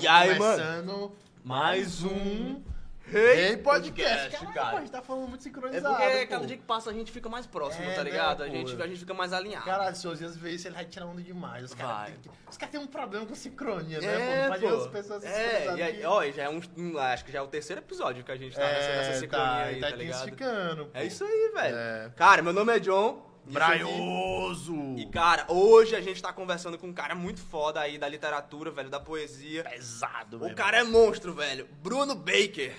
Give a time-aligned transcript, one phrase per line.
[0.00, 1.12] E aí, mano?
[1.44, 2.62] Mais um
[3.06, 4.30] Rei Podcast.
[4.30, 4.76] Caralho, cara.
[4.76, 5.96] a gente tá falando muito É sincronizado.
[5.96, 6.26] porque pô.
[6.28, 8.42] cada dia que passa a gente fica mais próximo, É, tá né, ligado?
[8.42, 8.52] a, pô?
[8.52, 9.64] gente, a gente fica mais alinhado.
[9.64, 10.06] Caralho, se
[10.38, 11.64] ver isso, ele vai tirar onda demais.
[11.64, 14.06] Os caras têm, têm um problema com sincronia, né?
[14.06, 14.74] É, pô, pode pô.
[14.76, 16.60] as pessoas É, e aí, ó, já é um,
[16.98, 19.62] acho que já é o terceiro episódio que a gente tá nessa, nessa sincronia tá,
[19.64, 20.90] aí, tá tá ligado?
[20.94, 21.76] É isso aí, velho.
[21.76, 22.12] É.
[22.16, 23.29] Cara, meu nome é John.
[23.52, 24.74] Braioso!
[24.96, 28.70] E, cara, hoje a gente tá conversando com um cara muito foda aí da literatura,
[28.70, 29.64] velho, da poesia.
[29.64, 30.54] Pesado, O velho.
[30.56, 31.68] cara é monstro, velho.
[31.82, 32.74] Bruno Baker.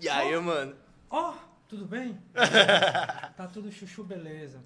[0.00, 0.74] E aí, mano?
[1.10, 1.34] Ó,
[1.68, 2.18] tudo bem?
[3.36, 4.62] tá tudo chuchu, beleza.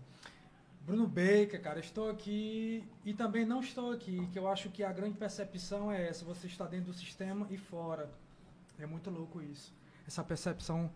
[0.83, 4.91] Bruno Baker, cara, estou aqui e também não estou aqui, que eu acho que a
[4.91, 8.11] grande percepção é essa, você está dentro do sistema e fora.
[8.79, 9.75] É muito louco isso.
[10.07, 10.91] Essa percepção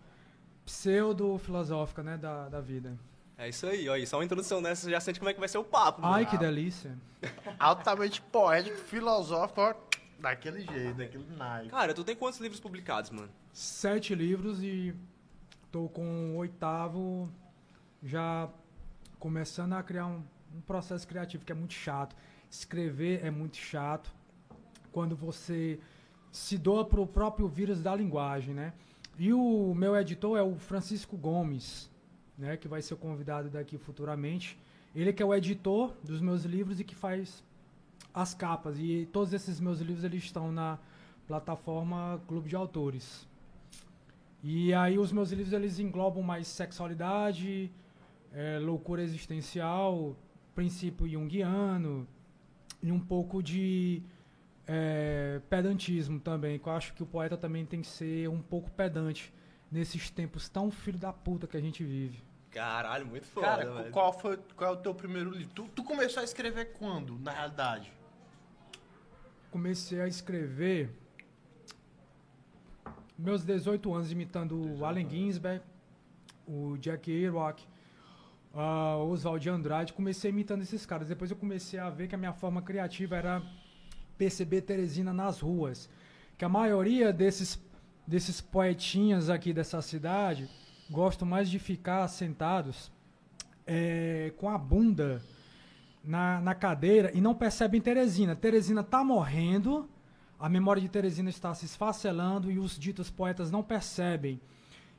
[0.65, 2.97] pseudo-filosófica, né, da, da vida.
[3.39, 3.97] É isso aí, ó.
[3.97, 6.01] E só uma introdução nessa, você já sente como é que vai ser o papo.
[6.05, 6.27] Ai, mano.
[6.27, 6.97] que delícia.
[7.59, 9.75] Altamente poético, filosófico, ó,
[10.19, 11.71] daquele jeito, daquele naipe.
[11.71, 13.31] Cara, tu tem quantos livros publicados, mano?
[13.53, 14.95] Sete livros e
[15.71, 17.31] tô com o oitavo
[18.03, 18.49] já
[19.19, 20.23] começando a criar um,
[20.55, 22.15] um processo criativo que é muito chato.
[22.51, 24.13] Escrever é muito chato.
[24.91, 25.81] Quando você
[26.31, 28.73] se doa pro próprio vírus da linguagem, né?
[29.19, 31.91] E o meu editor é o Francisco Gomes,
[32.37, 32.57] né?
[32.57, 34.59] Que vai ser convidado daqui futuramente.
[34.95, 37.43] Ele que é o editor dos meus livros e que faz
[38.13, 38.79] as capas.
[38.79, 40.79] E todos esses meus livros eles estão na
[41.27, 43.27] plataforma Clube de Autores.
[44.43, 47.71] E aí os meus livros eles englobam mais sexualidade,
[48.33, 50.17] eh, loucura existencial,
[50.55, 52.07] princípio junguiano
[52.83, 54.03] e um pouco de
[54.67, 58.71] eh, pedantismo também, que eu acho que o poeta também tem que ser um pouco
[58.73, 59.33] pedante
[59.73, 62.23] nesses tempos tão filho da puta que a gente vive.
[62.51, 63.91] Caralho, muito foda, Cara, velho.
[63.91, 65.53] qual, foi, qual é o teu primeiro livro?
[65.55, 67.91] Tu, tu começou a escrever quando, na realidade?
[69.51, 70.91] Comecei a escrever
[73.19, 75.63] meus 18 anos imitando o Allen Ginsberg,
[76.47, 77.67] o Jack Kerouac,
[78.53, 79.93] o Oswald de Andrade.
[79.95, 81.09] Comecei imitando esses caras.
[81.09, 83.43] Depois eu comecei a ver que a minha forma criativa era
[84.19, 85.89] perceber Teresina nas ruas.
[86.37, 87.59] Que a maioria desses,
[88.13, 90.47] desses poetinhas aqui dessa cidade
[90.91, 92.93] gostam mais de ficar sentados
[93.67, 95.23] eh, com a bunda
[96.05, 98.37] na, na cadeira e não percebem Teresina.
[98.37, 99.89] Teresina está morrendo,
[100.39, 104.39] a memória de Teresina está se esfacelando e os ditos poetas não percebem.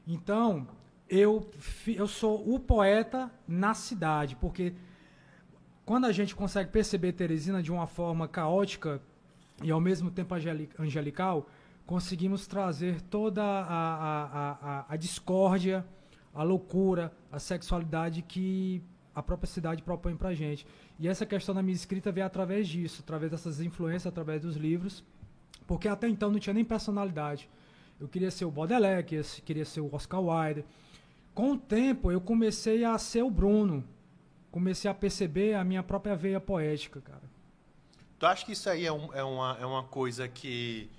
[0.07, 0.67] Então,
[1.07, 1.47] eu,
[1.85, 4.73] eu sou o poeta na cidade, porque
[5.85, 8.99] quando a gente consegue perceber Teresina de uma forma caótica
[9.61, 11.47] e ao mesmo tempo angeli- angelical,
[11.85, 15.85] conseguimos trazer toda a, a, a, a, discórdia,
[16.33, 18.81] a loucura, a sexualidade que
[19.13, 20.65] a própria cidade propõe pra gente.
[20.99, 25.03] E essa questão da minha escrita veio através disso, através dessas influências, através dos livros,
[25.67, 27.49] porque até então não tinha nem personalidade.
[27.99, 29.05] Eu queria ser o Baudelaire,
[29.45, 30.65] queria ser o Oscar Wilde.
[31.33, 33.83] Com o tempo, eu comecei a ser o Bruno.
[34.51, 37.23] Comecei a perceber a minha própria veia poética, cara.
[38.19, 40.89] Tu acha que isso aí é, um- é uma, é uma coisa que...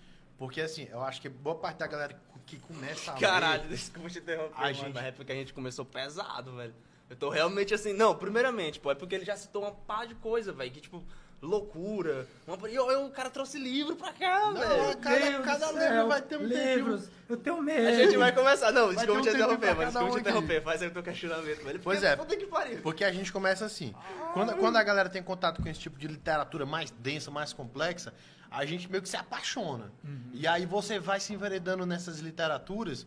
[0.46, 2.16] Porque, assim, eu acho que boa parte da galera
[2.46, 3.68] que começa a Caralho, ler...
[3.70, 4.74] desculpa te interromper, A mano.
[4.74, 6.74] gente- Na época que a gente começou pesado, velho.
[7.08, 7.92] Eu tô realmente assim.
[7.92, 10.70] Não, primeiramente, pô, é porque ele já citou uma pá de coisa, velho.
[10.70, 11.02] Que tipo,
[11.48, 12.26] loucura.
[12.46, 12.68] Uma...
[12.68, 14.96] E eu- eu- o cara trouxe livro pra cá, Não, velho.
[14.98, 17.00] cada, Deus cada do livro céu, vai ter um livros.
[17.02, 17.24] tempinho.
[17.28, 17.88] Eu tenho medo.
[17.88, 18.72] A gente vai começar.
[18.72, 20.62] Não, Vai desculpa te um interromper, mas desculpa um te interromper.
[20.62, 21.80] Faz aí o teu questionamento, velho.
[21.80, 22.16] Pois é.
[22.16, 22.80] Puta que pariu.
[22.82, 23.94] Porque a gente começa assim.
[24.32, 28.12] Quando, quando a galera tem contato com esse tipo de literatura mais densa, mais complexa,
[28.56, 29.90] a gente meio que se apaixona.
[30.32, 33.06] E aí você vai se enveredando nessas literaturas,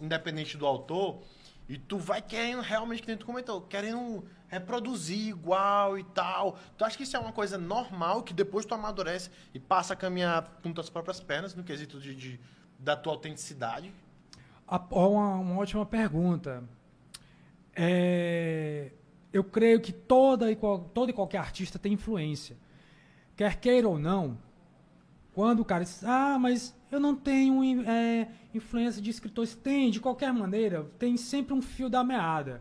[0.00, 1.20] independente do autor,
[1.68, 6.58] e tu vai querendo realmente, que tu comentou, querendo reproduzir igual e tal.
[6.76, 9.96] Tu acha que isso é uma coisa normal, que depois tu amadurece e passa a
[9.96, 12.40] caminhar com tuas próprias pernas, no quesito de, de-
[12.78, 13.92] da tua autenticidade?
[14.90, 16.62] Uma, uma ótima pergunta.
[17.74, 18.90] É,
[19.32, 22.56] eu creio que toda e, qual- todo e qualquer artista tem influência.
[23.36, 24.36] Quer queira ou não,
[25.34, 30.00] quando o cara diz, ah, mas eu não tenho é, influência de escritores, tem, de
[30.00, 32.60] qualquer maneira, tem sempre um fio da meada.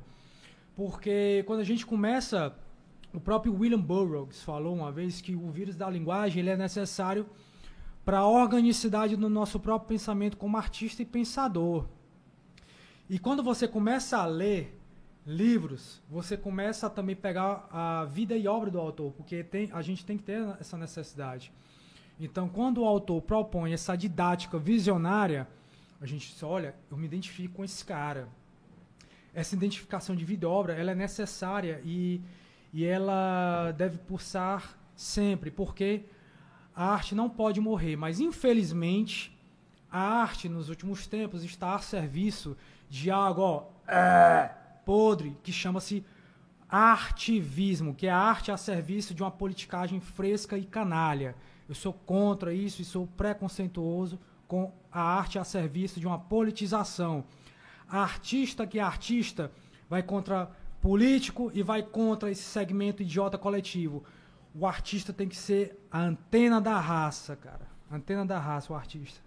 [0.76, 2.56] Porque quando a gente começa,
[3.14, 7.28] o próprio William Burroughs falou uma vez que o vírus da linguagem ele é necessário
[8.06, 11.86] para a organicidade do nosso próprio pensamento como artista e pensador.
[13.10, 14.80] E quando você começa a ler
[15.26, 19.82] livros, você começa a também pegar a vida e obra do autor, porque tem, a
[19.82, 21.52] gente tem que ter essa necessidade.
[22.20, 25.48] Então, quando o autor propõe essa didática visionária,
[26.00, 28.28] a gente diz, olha, eu me identifico com esse cara.
[29.34, 32.22] Essa identificação de vida e obra, ela é necessária e,
[32.74, 36.04] e ela deve pulsar sempre, porque
[36.76, 39.38] a arte não pode morrer, mas infelizmente
[39.92, 42.56] a arte nos últimos tempos está a serviço
[42.90, 44.50] de algo ó, é,
[44.86, 46.06] podre que chama-se
[46.70, 51.36] artivismo, que é a arte a serviço de uma politicagem fresca e canalha.
[51.72, 57.24] Eu sou contra isso e sou preconceituoso com a arte a serviço de uma politização.
[57.88, 59.50] A artista que é artista
[59.90, 60.52] vai contra
[60.82, 64.04] político e vai contra esse segmento idiota coletivo.
[64.54, 67.66] O artista tem que ser a antena da raça, cara.
[67.90, 69.22] Antena da raça, o artista.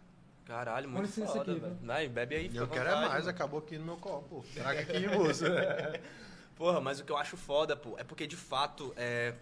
[0.44, 1.78] Caralho, muito licença foda, aqui, velho.
[1.82, 3.30] Vai, bebe aí, fica Eu quero é vontade, mais, mano.
[3.30, 4.44] acabou aqui no meu copo.
[4.52, 5.46] Traga aqui, moça.
[6.56, 9.32] Porra, mas o que eu acho foda, pô, é porque de fato é.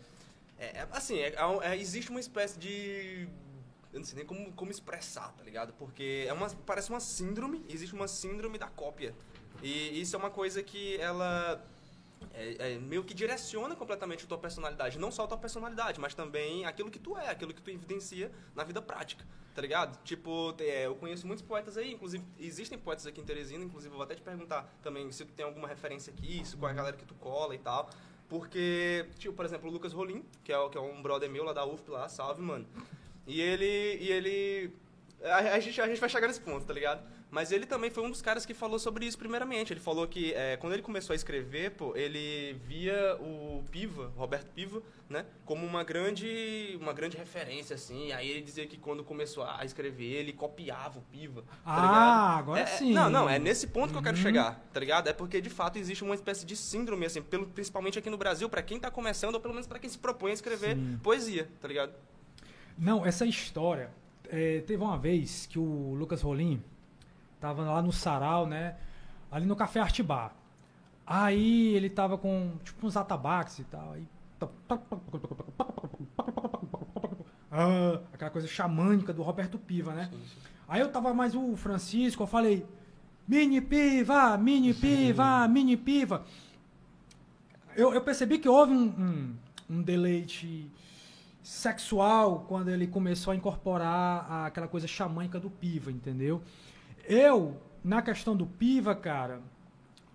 [0.64, 3.28] É- é- assim, é- é é- existe uma espécie de.
[3.92, 5.72] Eu não sei nem como, como expressar, tá ligado?
[5.74, 9.14] Porque é uma, parece uma síndrome, existe uma síndrome da cópia.
[9.62, 11.62] E isso é uma coisa que ela.
[12.34, 14.96] é- é meio que direciona completamente a tua personalidade.
[14.96, 18.30] Não só a tua personalidade, mas também aquilo que tu é, aquilo que tu evidencia
[18.54, 20.00] na vida prática, tá ligado?
[20.04, 23.96] Tipo, é, eu conheço muitos poetas aí, inclusive existem poetas aqui em Teresina, inclusive eu
[23.96, 26.96] vou até te perguntar também se tu tem alguma referência aqui, se com a galera
[26.96, 27.90] que tu cola e tal.
[28.28, 31.52] Porque, tipo, por exemplo, o Lucas Rolim, que é, que é um brother meu lá
[31.52, 32.66] da UFP lá, salve, mano.
[33.26, 33.98] E ele.
[34.00, 34.72] E ele.
[35.22, 37.02] A, a gente, a gente vai chegar nesse ponto, tá ligado?
[37.32, 39.72] Mas ele também foi um dos caras que falou sobre isso primeiramente.
[39.72, 44.50] Ele falou que é, quando ele começou a escrever, pô, ele via o Piva, Roberto
[44.50, 48.12] Piva, né, como uma grande, uma grande referência, assim.
[48.12, 51.40] Aí ele dizia que quando começou a escrever, ele copiava o Piva.
[51.40, 52.92] Tá Ah, agora É, é, sim.
[52.92, 54.22] Não, não, é nesse ponto que eu quero Uhum.
[54.22, 55.08] chegar, tá ligado?
[55.08, 58.46] É porque de fato existe uma espécie de síndrome, assim, pelo, principalmente aqui no Brasil,
[58.50, 61.00] pra quem tá começando, ou pelo menos pra quem se propõe a escrever Sim.
[61.02, 61.94] poesia, tá ligado?
[62.76, 63.90] Não, essa história.
[64.28, 66.62] é, teve uma vez que o Lucas Rolim
[67.42, 68.76] tava lá no sarau, né?
[69.30, 70.32] Ali no Café Arte Bar.
[71.04, 73.92] Aí ele tava com tipo uns atabaques e tal.
[73.92, 74.06] Aí,
[77.50, 80.10] Ah, aquela coisa xamânica do Roberto Piva, né?
[80.66, 82.64] Aí eu tava mais o Francisco, eu falei:
[83.28, 86.24] Mini Piva, Mini Piva, Mini Piva.
[87.76, 89.34] Eu, eu percebi que houve um, um,
[89.78, 90.70] um deleite
[91.42, 96.40] sexual quando ele começou a incorporar a- aquela coisa xamânica do Piva, entendeu?
[97.12, 99.42] Eu, na questão do Piva, cara,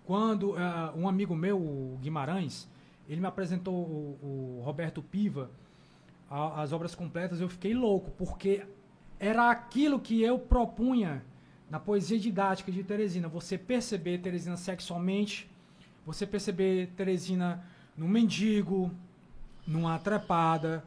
[0.04, 2.68] quando ah, um amigo meu, o Guimarães,
[3.08, 5.48] ele me apresentou o, o Roberto Piva,
[6.28, 8.66] a- as obras completas, eu fiquei louco, porque
[9.20, 11.22] era aquilo que eu propunha
[11.70, 15.48] na poesia didática de Teresina, você perceber Teresina sexualmente,
[16.04, 17.64] você perceber Teresina
[17.96, 18.90] num mendigo,
[19.64, 20.82] numa trepada,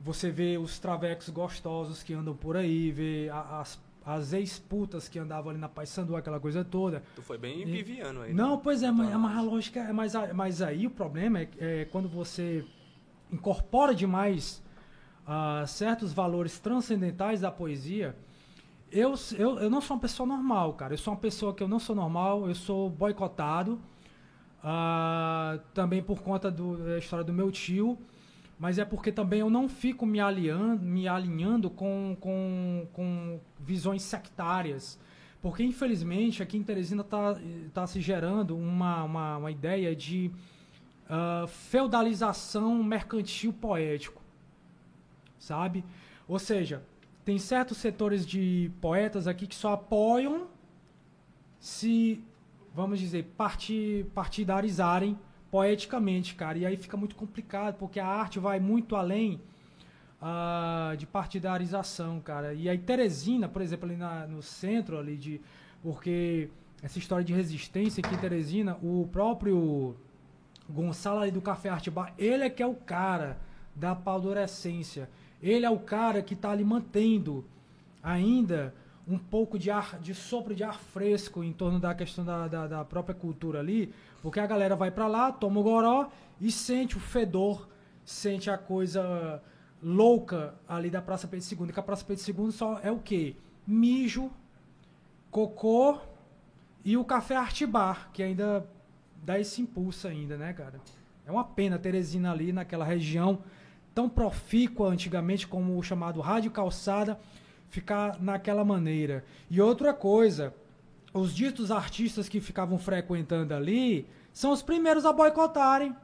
[0.00, 5.50] você vê os travecos gostosos que andam por aí, vê as, as ex-putas que andavam
[5.50, 7.02] ali na Paysandu, aquela coisa toda.
[7.14, 8.34] Tu foi bem E- piviano aí.
[8.34, 8.60] Não, né?
[8.62, 11.48] pois é, mas, é mas a lógica é mas, a- mas aí o problema é,
[11.58, 12.64] é quando você
[13.32, 14.62] incorpora demais
[15.26, 18.16] ah, certos valores transcendentais da poesia.
[18.90, 20.92] Eu, eu, eu não sou uma pessoa normal, cara.
[20.94, 23.80] Eu sou uma pessoa que eu não sou normal, eu sou boicotado.
[24.64, 27.98] ah, também por conta do- da história do meu tio.
[28.62, 34.02] Mas é porque também eu não fico me alinhando, me alinhando com, com, com visões
[34.02, 35.00] sectárias.
[35.40, 37.36] Porque, infelizmente, aqui em Teresina está
[37.74, 40.30] tá se gerando uma, uma, uma ideia de
[41.10, 44.22] ah, feudalização mercantil poético.
[45.40, 45.84] Sabe?
[46.28, 46.84] Ou seja,
[47.24, 50.46] tem certos setores de poetas aqui que só apoiam
[51.58, 52.22] se,
[52.72, 55.18] vamos dizer, parti, partidarizarem
[55.52, 56.56] poeticamente, cara.
[56.56, 59.38] E aí fica muito complicado, porque a arte vai muito além
[60.20, 62.54] ah, de partidarização, cara.
[62.54, 65.40] E aí Teresina, por exemplo, ali na- no centro ali de...
[65.82, 66.48] Porque
[66.82, 69.94] essa história de resistência aqui em Teresina, o próprio
[70.70, 73.36] Gonçalo ali do Café Arte Bar, ele é que é o cara
[73.76, 75.10] da paldorescência.
[75.42, 77.44] Ele é o cara que está ali mantendo
[78.02, 78.74] ainda
[79.06, 82.66] um pouco de ar, de sopro de ar fresco em torno da questão da, da,
[82.66, 83.92] da própria cultura ali,
[84.22, 86.08] porque a galera vai para lá, toma o goró
[86.40, 87.68] e sente o fedor,
[88.04, 89.42] sente a coisa
[89.82, 93.34] louca ali da Praça Pedro II, que a Praça Pedro II só é o quê?
[93.66, 94.30] Mijo,
[95.30, 95.98] cocô
[96.84, 98.66] e o Café Arte Bar, que ainda
[99.22, 100.80] dá esse impulso ainda, né, cara?
[101.26, 103.40] É uma pena Teresina ali naquela região
[103.94, 107.18] tão profícua antigamente como o chamado Rádio Calçada
[107.72, 109.24] ficar naquela maneira.
[109.50, 110.54] E outra coisa,
[111.12, 115.96] os ditos artistas que ficavam frequentando ali são os primeiros a boicotarem.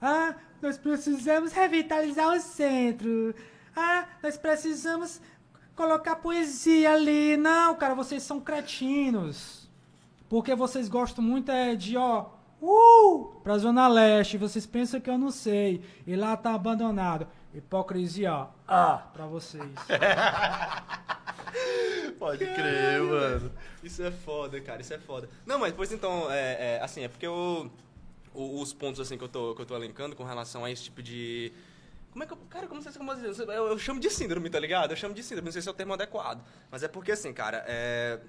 [0.00, 3.34] Ah, nós precisamos revitalizar o centro.
[3.74, 5.20] Ah, nós precisamos
[5.74, 7.36] colocar poesia ali.
[7.36, 9.68] Não, cara, vocês são cretinos.
[10.28, 12.26] Porque vocês gostam muito é de, ó,
[12.60, 14.38] uh, pra Zona Leste.
[14.38, 15.82] Vocês pensam que eu não sei.
[16.06, 17.26] E lá tá abandonado.
[17.54, 19.62] Hipocrisia, ah, pra vocês.
[22.18, 23.52] Pode crer, mano.
[23.82, 25.28] Isso é foda, cara, isso é foda.
[25.44, 27.70] Não, mas depois então, é, é, assim, é porque eu,
[28.32, 30.84] o- os pontos assim que eu, tô, que eu tô elencando com relação a esse
[30.84, 31.52] tipo de.
[32.12, 32.36] Como é que eu.
[32.48, 33.42] Cara, como eu posso dizer?
[33.48, 34.92] Eu, eu chamo de síndrome, tá ligado?
[34.92, 36.42] Eu chamo de síndrome, não sei se é o termo adequado.
[36.70, 38.20] Mas é porque, assim, cara, é.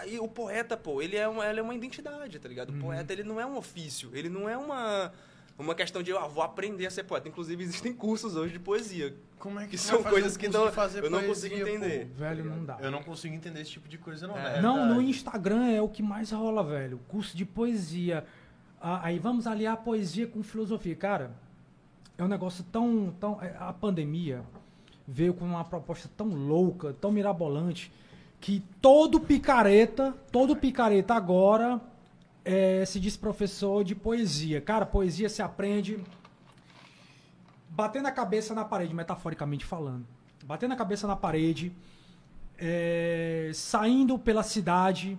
[0.00, 2.70] Aí o poeta, pô, ele é uma, ele é uma identidade, tá ligado?
[2.70, 5.12] O poeta, ele não é um ofício, ele não é uma.
[5.56, 7.28] Uma questão de, ah, vou aprender a ser poeta.
[7.28, 9.14] Inclusive, existem cursos hoje de poesia.
[9.38, 10.72] Como é que Que são coisas um que não- eu não
[11.20, 12.06] poesia, consigo entender.
[12.08, 12.14] pô?
[12.18, 12.78] Velho, não dá.
[12.80, 14.36] Eu não consigo entender esse tipo de coisa, não.
[14.36, 14.58] É.
[14.58, 15.00] É Não, no.
[15.00, 16.98] Instagram é o que mais rola, velho.
[17.08, 18.24] Curso de poesia.
[18.80, 20.96] Ah, aí vamos aliar a poesia com filosofia.
[20.96, 21.30] Cara,
[22.18, 23.14] é um negócio tão.
[23.20, 24.42] tão é, a pandemia
[25.06, 27.92] veio com uma proposta tão louca, tão mirabolante,
[28.40, 31.80] que todo picareta, todo picareta agora
[32.44, 34.60] é, se diz professor de poesia.
[34.60, 36.00] Cara, poesia se aprende
[37.70, 40.06] batendo a cabeça na parede, metaforicamente falando.
[40.44, 41.72] Batendo a cabeça na parede,
[42.58, 45.18] é, saindo pela cidade,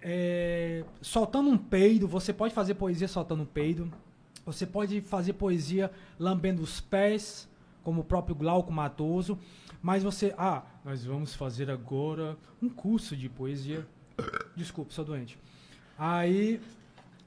[0.00, 2.06] é, soltando um peido.
[2.06, 3.90] Você pode fazer poesia soltando um peido.
[4.44, 7.48] Você pode fazer poesia lambendo os pés,
[7.82, 9.38] como o próprio Glauco Matoso.
[9.82, 10.34] Mas você.
[10.36, 13.86] Ah, nós vamos fazer agora um curso de poesia.
[14.54, 15.38] Desculpe, sou doente.
[15.98, 16.60] Aí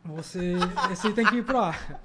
[0.03, 0.55] você.
[0.89, 1.99] Você tem que ir pro ar.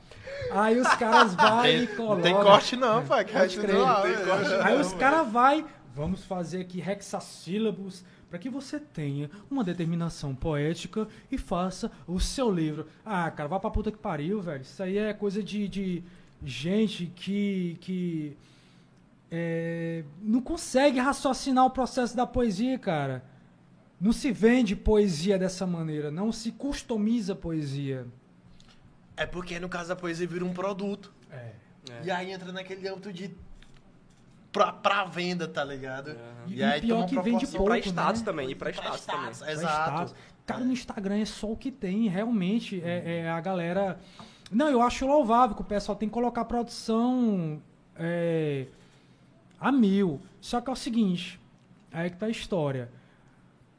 [0.51, 2.15] Aí os caras vão e Tem, colocam.
[2.17, 3.25] não tem corte não, pai.
[3.25, 3.79] Que Pode crer.
[3.79, 5.65] lá, Tem corte Aí os caras vai,
[5.95, 12.51] vamos fazer aqui hexassílabos para que você tenha uma determinação poética e faça o seu
[12.51, 12.87] livro.
[13.05, 14.63] Ah, cara, vai pra puta que pariu, velho.
[14.63, 16.03] Isso aí é coisa de, de
[16.45, 18.37] gente que, que
[19.31, 23.23] é, não consegue raciocinar o processo da poesia, cara.
[24.03, 28.05] Não se vende poesia dessa maneira, não se customiza poesia.
[29.17, 31.13] É porque no caso da poesia vira um produto.
[31.31, 31.53] É.
[31.89, 32.01] É.
[32.05, 33.31] E aí entra naquele âmbito de
[34.51, 36.11] pra, pra venda, tá ligado?
[36.11, 36.19] Aham.
[36.49, 38.25] E- E aí pior toma que vende E pra pouco, status né?
[38.25, 39.31] também, e pra Pra status também.
[39.31, 39.91] status, Exato.
[39.91, 40.15] status.
[40.45, 42.83] Cara, no Instagram é só o que tem, realmente.
[42.85, 44.01] É, é a galera.
[44.51, 47.63] Não, eu acho louvável que o pessoal tem que colocar a produção
[47.95, 48.67] é,
[49.61, 50.21] a mil.
[50.41, 51.41] Só que é o seguinte:
[51.93, 52.91] aí que tá a história.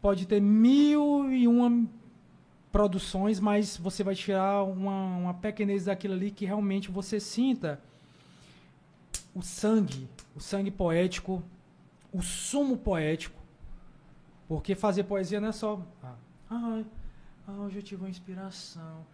[0.04, 1.88] Pode ter mil e uma
[2.74, 7.80] produções, mas você vai tirar uma, uma pequenez daquilo ali que realmente você sinta
[9.34, 11.42] o sangue, o sangue poético,
[12.12, 13.42] o sumo poético.
[14.46, 15.82] Porque fazer poesia não é só.
[16.04, 16.16] Ah,
[17.48, 19.06] ah, hoje eu tive uma inspiração.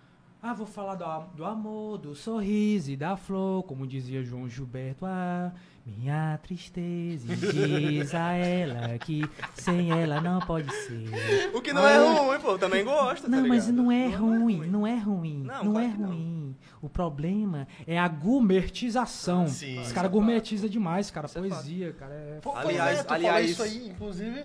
[0.42, 5.06] Ah, vou falar do, do amor, do sorriso e da flor, como dizia João Gilberto.
[5.06, 5.52] Ah,
[5.86, 11.10] minha tristeza e diz a ela que sem ela não pode ser.
[11.54, 13.84] O que não é ruim, pô, eu também gosto, tá Não, mas ligado?
[13.84, 16.08] não é ruim, não é ruim, Não, não, claro é que não.
[16.10, 16.56] ruim.
[16.82, 19.46] O problema é a gourmetização.
[19.48, 19.80] Sim.
[19.82, 21.26] Os caras é gourmetizam demais, cara.
[21.28, 22.14] Isso é Poesia, cara.
[22.14, 22.40] É...
[22.56, 24.44] Aliás- é, tu aliás- falou isso aí, inclusive,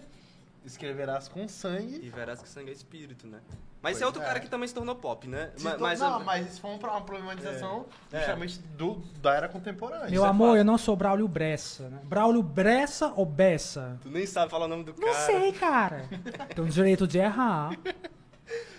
[0.65, 2.01] escreverás com sangue.
[2.03, 3.41] E verás que sangue é espírito, né?
[3.83, 4.25] Mas Pois esse é outro é.
[4.25, 5.51] cara que também se tornou pop, né?
[5.57, 8.19] Se Ma- to- mas, não, mas isso foi um- uma problematização É.
[8.19, 10.09] justamente do, da era contemporânea.
[10.09, 11.89] Meu é amor, eu não sou Braulio Bressa.
[11.91, 11.99] Né?
[12.05, 13.99] Braulio Bressa ou Bessa?
[14.01, 15.27] Tu nem sabe falar o nome do Não cara.
[15.27, 16.09] sei, cara.
[16.55, 17.73] Tenho o direito de errar.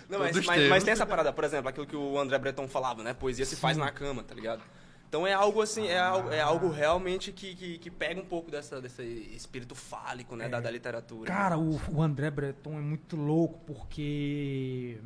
[0.08, 3.02] Não, mas, mas, mas tem essa parada, por exemplo, aquilo que o André Breton falava,
[3.02, 3.12] né?
[3.12, 4.62] Poesia se faz na cama, tá ligado?
[5.08, 8.50] Então é algo assim, é, algo, é algo realmente que, que, que pega um pouco
[8.50, 9.02] dessa, desse
[9.34, 10.48] espírito fálico, né?
[10.48, 11.26] Da, da literatura.
[11.26, 14.98] Cara, o, o André Breton é muito louco porque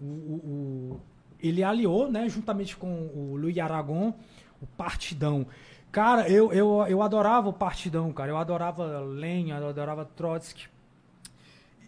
[0.00, 1.00] o- o-
[1.40, 4.14] ele aliou, né, juntamente com o Luiz Aragon,
[4.62, 5.46] o Partidão.
[5.92, 8.30] Cara, eu, eu, eu adorava o Partidão, cara.
[8.30, 10.68] Eu adorava Lenin, eu adorava Trotsky.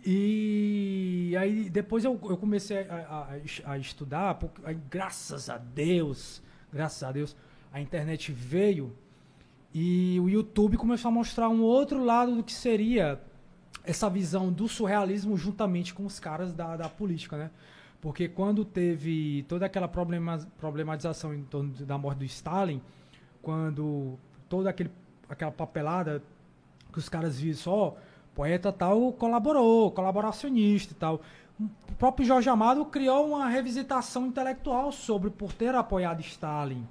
[0.04, 3.28] E aí depois eu, eu comecei a,
[3.64, 6.40] a- a estudar, porque, aí, graças a Deus,
[6.72, 7.36] graças a Deus,
[7.72, 8.92] a internet veio
[9.74, 13.20] e o YouTube começou a mostrar um outro lado do que seria
[13.84, 17.50] essa visão do surrealismo juntamente com os caras da, da política, né?
[18.00, 22.80] Porque quando teve toda aquela problema, problematização em torno da morte do Stalin,
[23.42, 24.18] quando
[24.48, 24.90] toda aquele,
[25.28, 26.22] aquela papelada
[26.92, 27.96] que os caras viram só,
[28.34, 31.22] poeta tal colaborou, colaboracionista e tal.
[31.58, 36.86] O próprio Jorge Amado criou uma revisitação intelectual sobre por ter apoiado Stalin,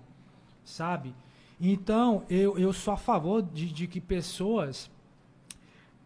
[0.64, 1.14] sabe?
[1.62, 4.90] Então, eu, eu sou a favor de, de que pessoas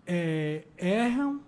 [0.06, 1.42] é, erram,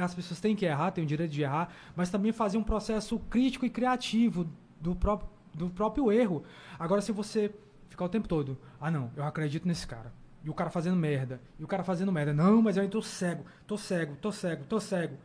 [0.00, 3.18] as pessoas têm que errar, têm o direito de errar, mas também fazer um processo
[3.18, 4.48] crítico e criativo
[4.80, 6.44] do próprio, do próprio erro.
[6.78, 7.52] Agora, se você
[7.90, 10.12] ficar o tempo todo, ah não, eu acredito nesse cara,
[10.44, 13.02] e o cara fazendo merda, e o cara fazendo merda, não, mas eu ainda tô
[13.02, 15.16] cego, tô cego, tô cego, tô cego.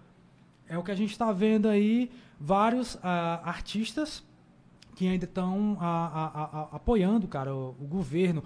[0.69, 4.23] É o que a gente está vendo aí, vários ah, artistas
[4.95, 5.77] que ainda estão
[6.71, 8.43] apoiando, cara, o, o governo.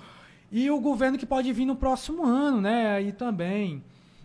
[0.51, 2.89] E o governo que pode vir no próximo ano, né?
[2.91, 3.81] Aí também.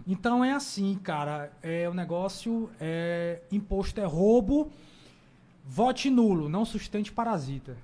[0.07, 1.53] Então é assim, cara.
[1.63, 4.71] É o negócio é imposto é roubo.
[5.65, 7.77] Vote nulo, não sustente parasita.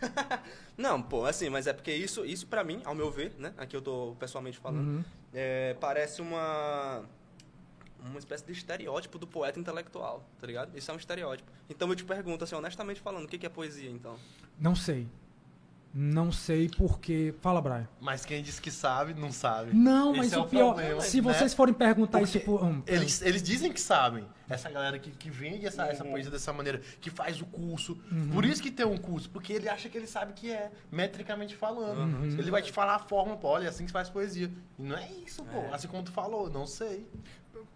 [0.78, 3.52] Não, pô, assim, mas é porque isso, isso para mim, ao meu ver, né?
[3.58, 5.04] Aqui eu tô pessoalmente falando, Uhum.
[5.34, 7.02] é, parece uma
[8.08, 10.76] uma espécie de estereótipo do poeta intelectual, tá ligado?
[10.76, 11.50] Isso é um estereótipo.
[11.68, 14.16] Então eu te pergunto, assim, honestamente falando, o que é poesia, então?
[14.58, 15.06] Não sei.
[15.92, 17.34] Não sei porque.
[17.40, 17.88] Fala, Brian.
[18.00, 19.74] Mas quem diz que sabe, não sabe.
[19.74, 20.74] Não, Esse mas é o pior.
[20.74, 21.22] problema, se né?
[21.32, 22.62] vocês forem perguntar Porque isso por.
[22.62, 24.24] hum, Eles, eles dizem que sabem.
[24.48, 26.12] Essa galera que, que vende essa, essa Uhum.
[26.12, 27.98] poesia dessa maneira, que faz o curso.
[28.10, 28.28] Uhum.
[28.30, 31.56] Por isso que tem um curso, porque ele acha que ele sabe que é, metricamente
[31.56, 31.98] falando.
[32.00, 32.24] Uhum.
[32.38, 34.50] Ele vai te falar a forma, pô, olha, é assim que se faz poesia.
[34.78, 35.58] E não é isso, pô.
[35.58, 35.74] É.
[35.74, 37.04] Assim como tu falou, não sei.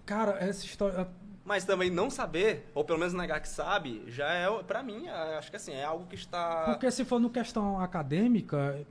[0.06, 1.08] Cara, essa história.
[1.44, 5.36] Mas também não saber, ou pelo menos negar que sabe, já é, pra mim, é,
[5.36, 6.64] acho que assim, é algo que está...
[6.64, 8.84] Porque se for no questão acadêmica,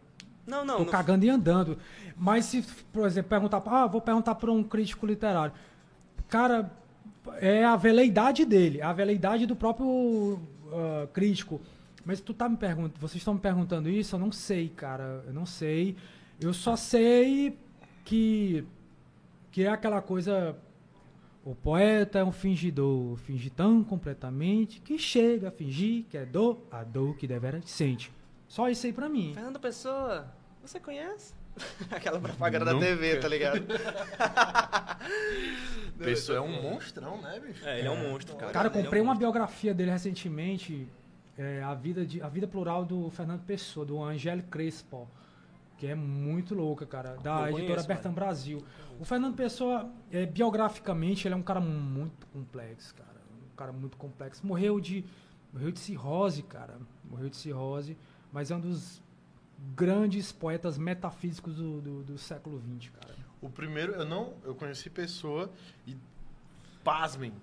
[0.45, 1.79] Não, não, tô não- cagando e andando.
[2.15, 3.63] Mas se, por exemplo, perguntar.
[3.65, 5.53] Ah, vou perguntar para um crítico literário.
[6.29, 6.71] Cara,
[7.37, 10.39] é a veleidade dele, a veleidade do próprio
[10.71, 11.59] ah, crítico.
[12.05, 14.15] Mas tu tá me perguntando, vocês estão me perguntando isso?
[14.15, 15.23] Eu não sei, cara.
[15.25, 15.95] Eu não sei.
[16.39, 17.57] Eu só sei
[18.05, 18.63] que
[19.51, 20.55] que é aquela coisa
[21.43, 26.65] o poeta é um fingidor, finge tão completamente que chega a fingir que é dor,
[26.71, 28.11] a dor que devera sente.
[28.47, 29.33] Só isso aí pra mim.
[29.33, 31.33] Fernando Pessoa, você conhece?
[31.91, 32.85] Aquela propaganda da Nunca.
[32.85, 33.61] TV, tá ligado?
[35.99, 37.67] Pessoa é um monstrão, né, bicho?
[37.67, 38.51] É, ele é um monstro, cara.
[38.51, 40.87] Cara, eu Ele é um comprei uma biografia dele recentemente,
[41.37, 45.07] é, a, vida de, a Vida Plural do Fernando Pessoa, do Angélio Crespo,
[45.83, 48.63] que é muito louca, cara, da Não editora conheço, Bertam Brasil.
[49.01, 53.19] O Fernando Pessoa, é, biograficamente, ele é um cara muito complexo, cara.
[53.51, 54.47] Um cara muito complexo.
[54.47, 55.03] Morreu de,
[55.51, 56.79] morreu de cirrose, cara.
[57.03, 57.97] Morreu de cirrose,
[58.31, 59.01] mas é um dos
[59.75, 63.17] grandes poetas metafísicos do, do, do século XX, cara.
[63.41, 65.51] O primeiro, eu não, eu conheci pessoa
[65.85, 65.97] e,
[66.81, 67.33] pasmem,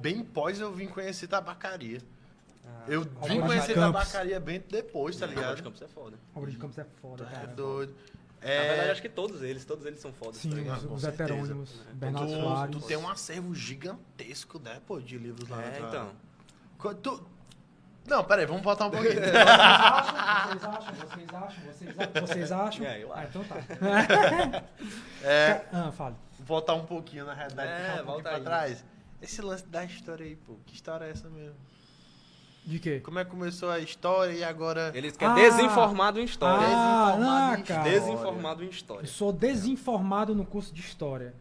[0.00, 2.00] bem pós eu vim conhecer tabacaria.
[2.64, 4.02] Ah, Eu vim de conhecer Campos.
[4.02, 5.62] tabacaria bem depois, tá Álvaro de ligado?
[5.64, 6.16] Campos é foda.
[6.34, 7.46] Obra de Campos é foda, É cara.
[7.48, 7.94] doido.
[8.40, 10.78] Na verdade, É, acho que todos eles, todos eles são fodas, Sim, tá ligado?
[10.78, 11.24] os, com os certeza.
[11.32, 11.92] heterônimos, É.
[11.94, 12.76] Bernardo tu, Soares.
[12.76, 16.10] tu tem um acervo gigantesco, né, pô, de livros lá É, então.
[17.00, 17.26] Tu...
[18.04, 19.14] Não, peraí, vamos voltar um pouquinho.
[19.14, 19.34] Vocês
[20.64, 20.94] acham?
[20.94, 21.64] Vocês acham?
[21.72, 22.26] Vocês acham?
[22.26, 22.86] Vocês acham?
[22.86, 23.28] É, eu Ah, acho.
[23.28, 23.56] então tá.
[25.22, 26.16] É, Ah, fale.
[26.40, 28.42] voltar um pouquinho, na realidade, É, um volta pra aí.
[28.42, 28.84] trás.
[29.20, 31.54] Esse lance da história aí, pô, que história é essa mesmo?
[32.64, 33.00] De quê?
[33.00, 34.92] Como é que começou a história e agora...
[34.94, 35.36] Eles querem Ah!
[35.50, 36.64] desinformado em história.
[36.64, 37.20] Ah, Desinformado
[37.52, 37.82] não, em cara.
[37.90, 39.06] Desinformado em Eu história.
[39.08, 41.34] sou desinformado no curso de História.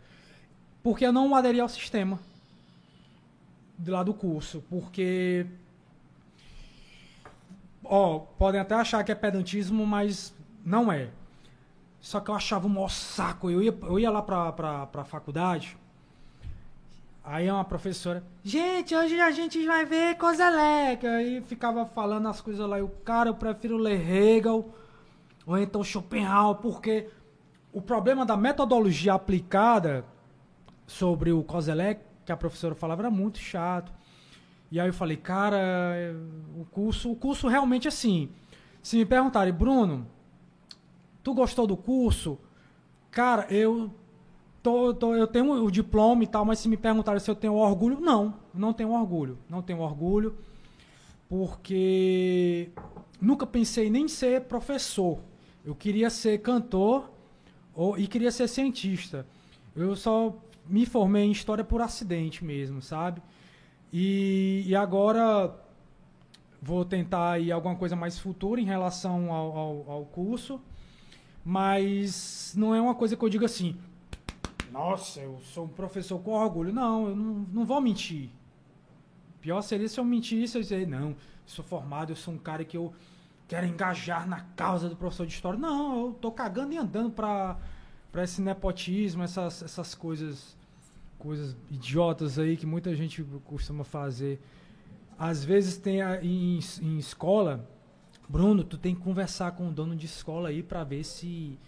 [0.81, 2.19] Porque eu não aderi ao sistema
[3.77, 4.63] de lá do curso.
[4.67, 5.45] Porque.
[7.83, 10.33] Ó, podem até achar que é pedantismo, mas
[10.65, 11.09] não é.
[11.99, 13.49] Só que eu achava um maior saco.
[13.51, 15.77] Eu ia, eu ia lá pra, pra, pra faculdade.
[17.23, 21.07] Aí uma professora, gente, hoje a gente vai ver Kozeleca.
[21.07, 22.79] Aí ficava falando as coisas lá.
[22.79, 24.73] E o cara, eu prefiro ler Hegel
[25.45, 27.09] ou então Schopenhauer, porque
[27.71, 30.03] o problema da metodologia aplicada
[30.87, 33.93] sobre o Kozeleck, que a professora falava, era muito chato.
[34.71, 36.13] E aí eu falei, cara, é,
[36.57, 38.29] o curso, o curso realmente assim.
[38.81, 40.07] Se me perguntarem, Bruno,
[41.21, 42.39] tu gostou do curso?
[43.11, 43.93] Cara, eu
[44.63, 47.53] tô, tô- eu tenho o diploma e tal, mas se me perguntarem se eu tenho
[47.55, 50.37] orgulho, não, não tenho orgulho, não tenho orgulho,
[51.29, 52.69] porque
[53.19, 55.19] nunca pensei nem em ser professor.
[55.63, 57.09] Eu queria ser cantor
[57.73, 59.25] ou, e queria ser cientista.
[59.75, 60.35] Eu só
[60.67, 63.21] me formei em história por acidente mesmo, sabe?
[63.93, 65.53] E, e agora
[66.61, 70.61] vou tentar aí alguma coisa mais futura em relação ao, ao, ao curso,
[71.43, 73.75] mas não é uma coisa que eu diga assim,
[74.71, 76.71] nossa, eu sou um professor com orgulho.
[76.73, 78.29] Não, eu não, não vou mentir.
[79.41, 82.77] Pior seria se eu mentisse e dizer, não, sou formado, eu sou um cara que
[82.77, 82.93] eu
[83.47, 85.59] quero engajar na causa do professor de história.
[85.59, 87.57] Não, eu tô cagando e andando pra,
[88.11, 90.55] pra esse nepotismo, essas, essas coisas,
[91.17, 94.39] coisas idiotas aí que muita gente costuma fazer.
[95.17, 97.67] Às vezes tem a- em, em escola,
[98.29, 101.59] Bruno, tu tem que conversar com o dono de escola aí pra ver se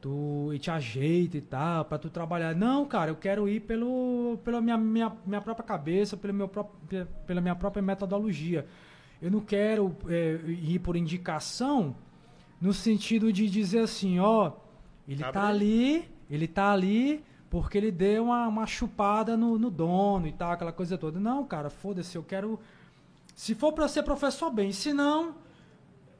[0.00, 2.54] tu te ajeita e tal, pra tu trabalhar.
[2.54, 7.06] Não, cara, eu quero ir pelo, pela minha, minha, minha própria cabeça, pelo meu próprio,
[7.26, 8.66] pela minha própria metodologia.
[9.20, 11.94] Eu não quero é, ir por indicação
[12.60, 14.52] no sentido de dizer assim, ó,
[15.06, 19.70] ele Abre tá ali, ele tá ali porque ele deu uma, uma chupada no, no
[19.70, 21.18] dono e tal, aquela coisa toda.
[21.18, 22.60] Não, cara, foda-se, eu quero.
[23.34, 24.70] Se for pra ser professor, bem.
[24.70, 25.34] Se não,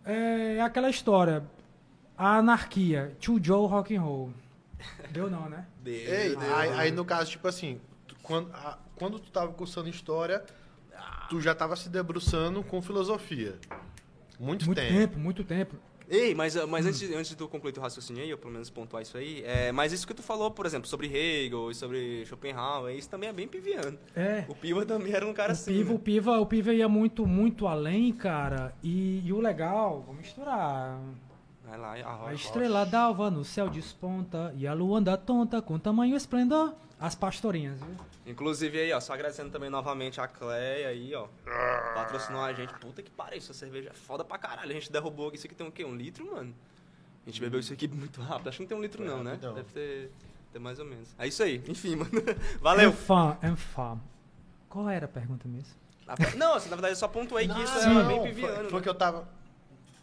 [0.05, 1.45] é aquela história.
[2.23, 3.17] A anarquia.
[3.21, 4.31] To Joe Rock and Roll.
[5.11, 5.65] Deu não, né?
[5.83, 6.55] Deu, Ei, deu.
[6.55, 10.45] aí, aí no caso, tipo assim, tu- quando, a- quando tu tava cursando história,
[11.31, 13.57] tu já tava se debruçando com filosofia.
[14.39, 14.93] Muito, Muito tempo.
[14.99, 15.77] tempo, muito tempo.
[16.09, 16.89] Ei, mas, mas Hum.
[16.89, 19.71] antes, antes de tu concluir teu raciocínio aí, ou pelo menos pontuar isso aí, é,
[19.73, 23.33] mas isso que tu falou, por exemplo, sobre Hegel e sobre Schopenhauer, isso também é
[23.33, 23.97] bem piviano.
[24.15, 24.45] É.
[24.49, 25.73] O Piva também era um cara o assim.
[25.73, 25.95] Piva, né?
[25.95, 28.75] o Piva, o Piva ia muito, muito além, cara.
[28.83, 30.99] E, e o legal, vou misturar.
[31.71, 35.79] Vai lá, a A estrela d'alva no céu desponta e a lua anda tonta com
[35.79, 36.75] tamanho esplendor.
[36.99, 37.95] As pastorinhas, viu?
[38.27, 41.29] Inclusive aí, ó, só agradecendo também novamente a Cleia aí, ó.
[41.95, 42.75] Patrocinou a gente.
[42.75, 44.69] Puta que pariu, essa cerveja é foda pra caralho.
[44.71, 45.85] A gente derrubou isso aqui tem o quê?
[45.85, 46.53] Um litro, mano?
[47.25, 48.49] A gente bebeu isso aqui muito rápido.
[48.49, 49.39] Acho que não tem um litro, não, né?
[49.41, 50.11] Deve ter,
[50.53, 51.15] ter mais ou menos.
[51.17, 52.11] É isso aí, enfim, mano.
[52.61, 52.91] Valeu.
[52.91, 54.01] Enfam, enfam.
[54.69, 55.79] Qual era a pergunta mesmo?
[56.37, 58.55] Não, assim, na verdade eu só pontuei que isso era bem não, piviano.
[58.55, 58.71] foi, né?
[58.71, 59.40] foi que eu tava.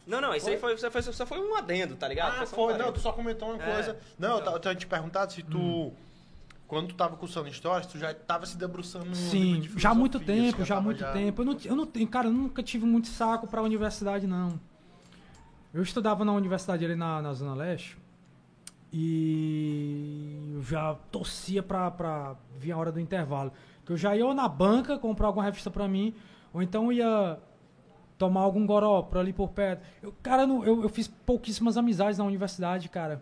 [0.08, 2.40] Não, não, isso aí foi, só, foi, só foi um adendo, tá ligado?
[2.40, 2.60] Ah, um foi.
[2.74, 2.94] Não, parênteses.
[2.94, 3.98] tu só comentou uma É, coisa.
[4.18, 4.52] Não, eu então.
[4.54, 5.92] ta- eu tinha te perguntado se tu.
[6.68, 10.20] Quando tu tava cursando história, tu já tava se debruçando Sim, de já há muito
[10.20, 11.42] tempo, já há tava muito tempo.
[11.42, 14.60] Eu não, eu não tenho, cara, eu nunca tive muito saco pra universidade, não.
[15.74, 17.98] Eu estudava na universidade ali na, na Zona Leste
[18.92, 23.52] e eu já torcia pra, pra vir a hora do intervalo.
[23.86, 26.14] Que eu já ia ou na banca comprar alguma revista pra mim,
[26.54, 27.38] ou então ia
[28.18, 29.82] tomar algum goró por ali por perto.
[30.02, 33.22] Eu, cara, não- eu, eu fiz pouquíssimas amizades na universidade, cara.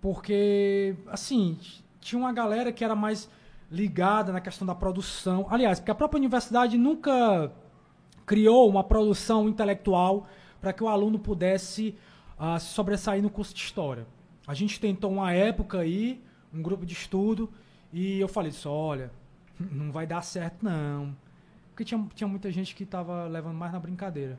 [0.00, 1.58] Porque, assim,
[2.00, 3.30] tinha uma galera que era mais
[3.70, 5.46] ligada na questão da produção.
[5.48, 7.50] Aliás, porque a própria universidade nunca
[8.26, 10.26] criou uma produção intelectual
[10.60, 11.94] para que o aluno pudesse
[12.38, 14.06] ah, se sobressair no curso de história.
[14.46, 16.20] A gente tentou uma época aí,
[16.52, 17.48] um grupo de estudo,
[17.92, 19.10] e eu falei isso, olha,
[19.58, 21.14] não vai dar certo não.
[21.72, 24.38] Porque tinha, tinha muita gente que estava levando mais na brincadeira.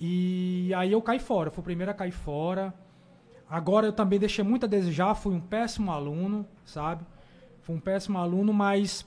[0.00, 2.72] E aí eu caí fora, fui o primeiro a cair fora.
[3.50, 7.04] Agora eu também deixei muito a desejar, fui um péssimo aluno, sabe?
[7.62, 9.04] Fui um péssimo aluno, mas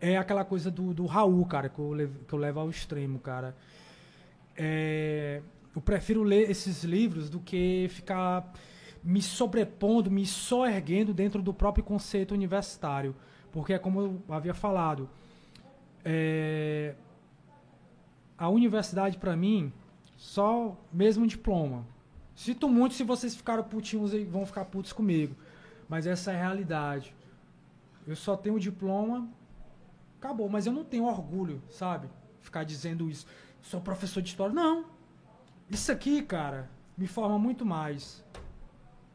[0.00, 3.18] é aquela coisa do, do Raul, cara, que eu, levo, que eu levo ao extremo,
[3.18, 3.56] cara.
[4.56, 5.42] É,
[5.74, 8.52] eu prefiro ler esses livros do que ficar
[9.02, 13.16] me sobrepondo, me soerguendo dentro do próprio conceito universitário.
[13.50, 15.08] Porque é como eu havia falado,
[16.08, 16.94] é,
[18.38, 19.72] a universidade para mim
[20.16, 21.84] só mesmo um diploma.
[22.34, 25.34] Sinto muito se vocês ficaram putinhos e vão ficar putos comigo,
[25.88, 27.12] mas essa é a realidade.
[28.06, 29.28] Eu só tenho o diploma,
[30.18, 32.08] acabou, mas eu não tenho orgulho, sabe?
[32.40, 33.26] Ficar dizendo isso.
[33.60, 34.54] Sou professor de história.
[34.54, 34.84] Não.
[35.68, 38.24] Isso aqui, cara, me forma muito mais.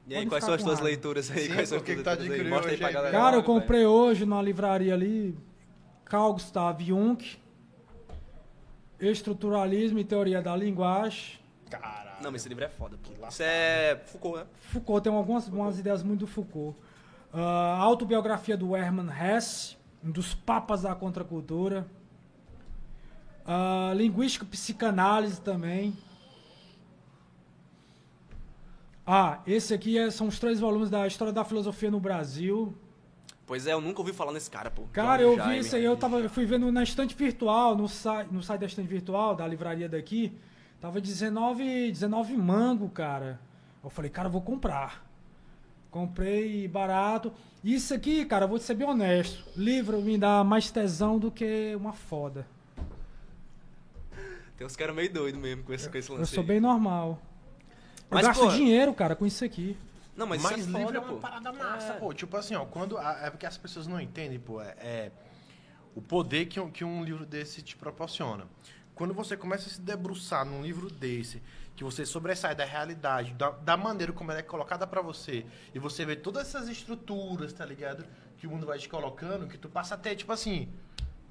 [0.08, 0.89] E aí, Pode quais são as tuas raiva.
[0.89, 1.43] leituras aí?
[1.45, 2.49] Sim, quais são as tá aí?
[2.49, 3.17] Mostra aí hoje pra galera.
[3.17, 5.38] Cara, eu comprei hoje na livraria ali
[6.12, 7.17] Carl Gustav Jung,
[9.00, 11.39] Estruturalismo e Teoria da Linguagem.
[11.69, 12.21] Caralho.
[12.21, 13.28] Não, mas esse livro é foda, pô.
[13.30, 14.45] Isso é Foucault, né?
[14.60, 16.78] Foucault tem algumas, algumas ideias muito do Foucault.
[17.32, 21.88] Ah, autobiografia do Hermann Hesse, um dos papas da contracultura.
[23.45, 25.95] Ah, linguística e psicanálise também.
[29.08, 32.76] Ah, esse aqui é- são os três volumes da História da Filosofia no Brasil.
[33.51, 34.83] Pois é, eu nunca ouvi falar nesse cara, pô.
[34.93, 37.81] Cara, John eu vi isso aí, eu, tava, eu fui vendo na estante virtual, no,
[37.81, 40.31] no site da estante virtual, da livraria daqui,
[40.79, 43.41] tava 19, 19 mango, cara.
[43.83, 45.05] Eu falei, cara, eu vou comprar.
[45.89, 47.33] Comprei barato.
[47.61, 49.43] Isso aqui, cara, eu vou ser bem honesto.
[49.57, 52.47] Livro me dá mais tesão do que uma foda.
[54.55, 56.47] Tem uns caras meio doidos mesmo com esse, com esse lance Eu sou aí.
[56.47, 57.19] bem normal.
[58.09, 59.75] Eu Mas, gasto pô- dinheiro, cara, com isso aqui.
[60.15, 61.17] Não, mas, Mas, isso é livro foda, é uma pô.
[61.19, 62.13] parada massa, pô.
[62.13, 62.97] Tipo assim, ó, quando.
[62.97, 64.62] a- É porque as pessoas não entendem, pô.
[64.62, 65.12] É, é
[65.95, 68.45] o poder que um, que um livro desse te proporciona.
[68.93, 71.41] Quando você começa a se debruçar num livro desse,
[71.76, 75.80] que você sobressai da realidade, da, da maneira como ela é colocada pra você, e
[75.80, 78.06] você vê todas essas estruturas, tá ligado?
[78.38, 80.69] Que o mundo vai te colocando, que tu passa até, tipo assim.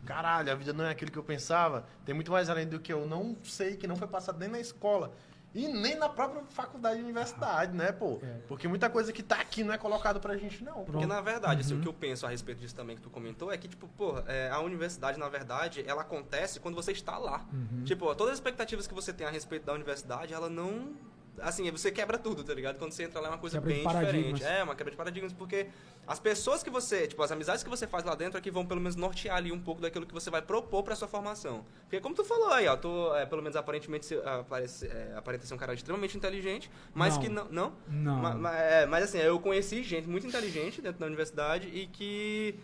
[0.06, 1.86] Caralho, a vida não é aquilo que eu pensava.
[2.06, 4.58] Tem muito mais além do que eu não sei, que não foi passado nem na
[4.58, 5.14] escola.
[5.52, 8.20] E nem na própria faculdade e universidade, né, pô?
[8.22, 8.38] É.
[8.46, 10.74] Porque muita coisa que tá aqui não é colocado pra gente, não.
[10.74, 11.06] Porque Pronto.
[11.08, 11.80] na verdade, assim, Uhum.
[11.80, 14.24] o que eu penso a respeito disso também que tu comentou é que, tipo, porra,
[14.28, 17.44] é, a universidade, na verdade, ela acontece quando você está lá.
[17.52, 17.82] Uhum.
[17.84, 20.92] Tipo, todas as expectativas que você tem a respeito da universidade, ela não.
[21.38, 22.76] Assim, você quebra tudo, tá ligado?
[22.78, 24.44] Quando você entra lá é uma coisa Quebra bem diferente.
[24.44, 25.68] É, uma quebra de paradigmas, porque
[26.06, 28.66] as pessoas que você, tipo, as amizades que você faz lá dentro é que vão
[28.66, 31.64] pelo menos nortear ali um pouco daquilo que você vai propor pra sua formação.
[31.82, 35.46] Porque como tu falou aí, ó, tu, é, pelo menos aparentemente se- aparece, é, aparenta
[35.46, 37.22] ser um cara extremamente inteligente, mas Não.
[37.22, 37.44] que não.
[37.50, 37.72] Não?
[37.88, 38.16] Não.
[38.16, 42.54] Ma- ma- é, mas assim, eu conheci gente muito inteligente dentro da universidade e que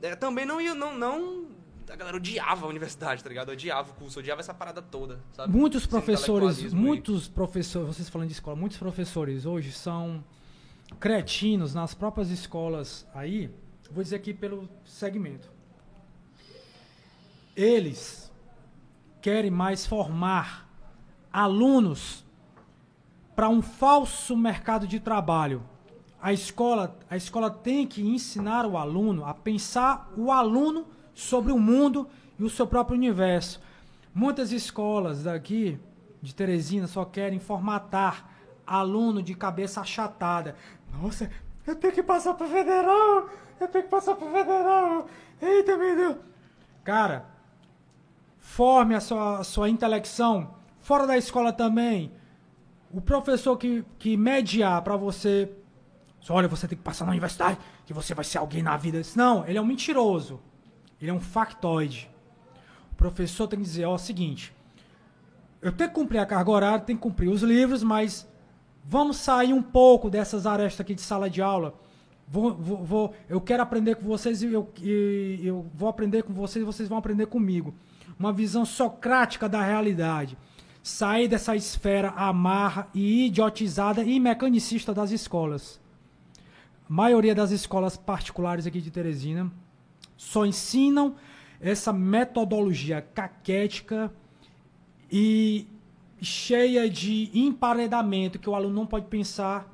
[0.00, 1.46] é, também não ia, não, não
[1.92, 3.50] a galera odiava a universidade, tá ligado?
[3.50, 5.52] Odiava o curso, odiava essa parada toda, sabe?
[5.54, 6.70] Muitos Esse professores, aí.
[6.70, 10.24] muitos professores, vocês falando de escola, muitos professores hoje são
[10.98, 13.50] cretinos nas próprias escolas aí,
[13.90, 15.52] vou dizer aqui pelo segmento.
[17.54, 18.32] Eles
[19.20, 20.66] querem mais formar
[21.30, 22.24] alunos
[23.36, 25.62] para um falso mercado de trabalho.
[26.22, 31.58] A escola, a escola tem que ensinar o aluno a pensar o aluno sobre o
[31.58, 33.60] mundo e o seu próprio universo.
[34.14, 35.78] Muitas escolas daqui
[36.20, 38.30] de Teresina só querem formatar
[38.66, 40.54] aluno de cabeça achatada.
[41.00, 41.30] Nossa,
[41.66, 43.28] eu tenho que passar pro federal,
[43.60, 45.06] eu tenho que passar pro federal.
[45.40, 46.16] Eita, meu Deus.
[46.84, 47.26] Cara,
[48.38, 52.12] forme a sua, a sua intelecção fora da escola também.
[52.92, 55.50] O professor que, que mediar para você,
[56.28, 59.00] olha, você tem que passar na universidade, que você vai ser alguém na vida.
[59.16, 60.40] Não, ele é um mentiroso.
[61.02, 62.08] Ele é um factoide.
[62.92, 64.54] O professor tem que dizer, ó, o seguinte,
[65.60, 68.26] eu tenho que cumprir a carga horária, tenho que cumprir os livros, mas
[68.84, 71.74] vamos sair um pouco dessas arestas aqui de sala de aula.
[72.28, 76.32] Vou, vou, vou- eu quero aprender com vocês e eu, e eu vou aprender com
[76.32, 77.74] vocês e vocês vão aprender comigo.
[78.18, 80.38] Uma visão socrática da realidade.
[80.84, 85.80] Sair dessa esfera amarra e idiotizada e mecanicista das escolas.
[86.88, 89.50] A maioria das escolas particulares aqui de Teresina
[90.16, 91.16] só ensinam
[91.60, 94.12] essa metodologia caquética
[95.10, 95.66] e
[96.20, 99.68] cheia de emparedamento que o aluno não pode pensar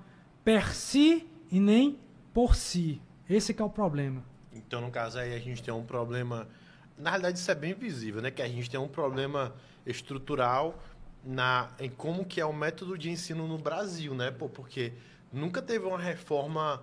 [0.45, 1.99] per si e nem
[2.33, 3.01] por si.
[3.29, 4.25] Esse é o problema.
[4.53, 6.49] Então, no caso aí, a gente tem um problema.
[6.97, 8.31] Na realidade, isso é bem visível, né?
[8.31, 9.55] Que a gente tem um problema
[9.87, 10.79] estrutural
[11.25, 14.31] na, em como que é o método de ensino no Brasil, né?
[14.31, 14.93] Pô, porque
[15.33, 16.83] nunca teve uma reforma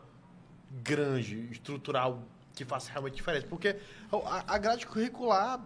[0.84, 2.24] grande, estrutural,
[2.56, 3.46] que faça realmente diferença.
[3.48, 3.76] Porque
[4.12, 5.60] a, a grade curricular,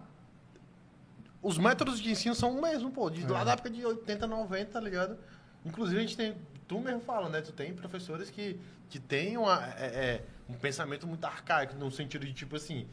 [1.40, 3.08] os métodos de ensino são o mesmo, pô.
[3.08, 5.16] De, Lá da época de 80, 90, tá ligado?
[5.64, 6.36] Inclusive, a gente tem...
[6.66, 7.40] Tu mesmo fala, né?
[7.40, 12.26] Tu tem professores que, que têm uma, é, é, um pensamento muito arcaico, no sentido
[12.26, 12.86] de, tipo assim,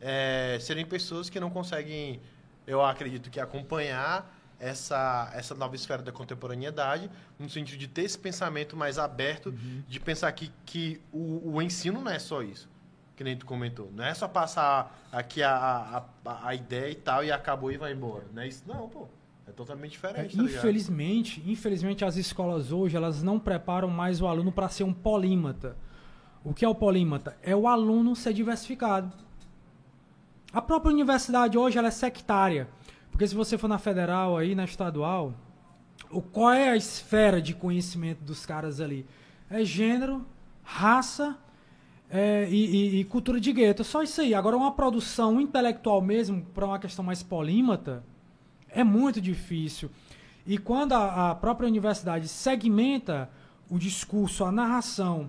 [0.00, 2.20] é, serem pessoas que não conseguem,
[2.66, 8.18] eu acredito que acompanhar essa, essa nova esfera da contemporaneidade, no sentido de ter esse
[8.18, 12.68] pensamento mais aberto, de pensar que, que o, o ensino não é só isso,
[13.16, 13.90] que nem tu comentou.
[13.94, 17.92] Não é só passar aqui a, a, a ideia e tal e acabou e vai
[17.92, 18.24] embora.
[18.32, 18.62] Não é isso?
[18.66, 19.06] Não, pô.
[19.46, 20.58] É totalmente É, diferente, tá ligado?
[20.58, 25.76] infelizmente, infelizmente as escolas hoje elas não preparam mais o aluno para ser um polímata.
[26.42, 27.36] O que é o polímata?
[27.42, 29.12] É o aluno ser diversificado.
[30.52, 32.68] A própria universidade hoje ela é sectária,
[33.10, 35.34] porque se você for na federal aí, na estadual,
[36.10, 39.04] o qual é a esfera de conhecimento dos caras ali?
[39.50, 40.24] É gênero,
[40.62, 41.36] raça
[42.16, 43.82] é, e, e- e cultura de gueto.
[43.82, 44.32] Só isso aí.
[44.34, 48.04] Agora uma produção intelectual mesmo para uma questão mais polímata
[48.70, 49.90] é muito difícil.
[50.46, 53.28] E quando a, a própria universidade segmenta
[53.68, 55.28] o discurso, a narração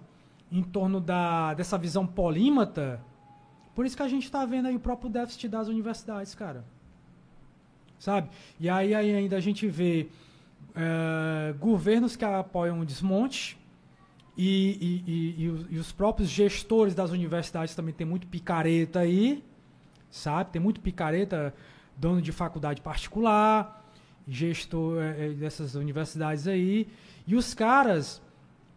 [0.52, 3.02] em torno da, dessa visão polímata,
[3.74, 6.64] por isso que a gente está vendo aí o próprio déficit das universidades, cara.
[7.98, 8.30] Sabe?
[8.60, 10.10] E aí, aí ainda a gente vê
[10.76, 13.58] eh, governos que apoiam o desmonte
[14.38, 19.44] e, e- e- e os- os próprios gestores das universidades também tem muito picareta aí,
[20.10, 20.52] sabe?
[20.52, 21.54] Tem muito picareta,
[21.98, 23.86] dono de faculdade particular,
[24.28, 26.88] gestor eh, eh, dessas universidades aí.
[27.28, 28.22] E os caras,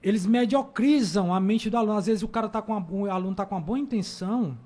[0.03, 1.99] eles mediocrizam a mente do aluno.
[1.99, 4.57] Às vezes o cara tá com o aluno tá com uma boa intenção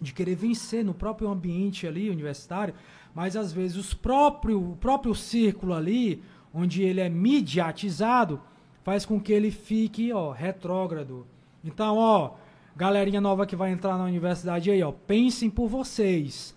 [0.00, 2.74] de querer vencer no próprio ambiente ali universitário,
[3.14, 6.22] mas às vezes os próprio, o próprio círculo ali,
[6.52, 8.38] onde ele é mediatizado,
[8.86, 11.26] faz com que ele fique, ó, retrógrado.
[11.64, 12.34] Então, ó,
[12.76, 16.54] galerinha nova que vai entrar na universidade aí, ó, pensem por vocês.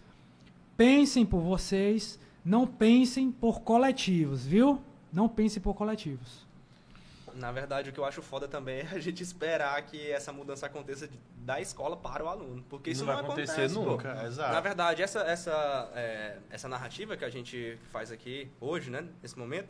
[0.77, 4.79] Pensem por vocês, não pensem por coletivos, viu?
[5.11, 6.47] Não pensem por coletivos.
[7.33, 10.67] Na verdade, o que eu acho foda também é a gente esperar que essa mudança
[10.67, 12.63] aconteça de- da escola para o aluno.
[12.69, 13.85] Porque isso não não, vai acontecer acontece, pô.
[13.85, 14.53] nunca, exato.
[14.53, 19.37] Na verdade, essa, essa, é, essa narrativa que a gente faz aqui hoje, né, nesse
[19.39, 19.69] momento,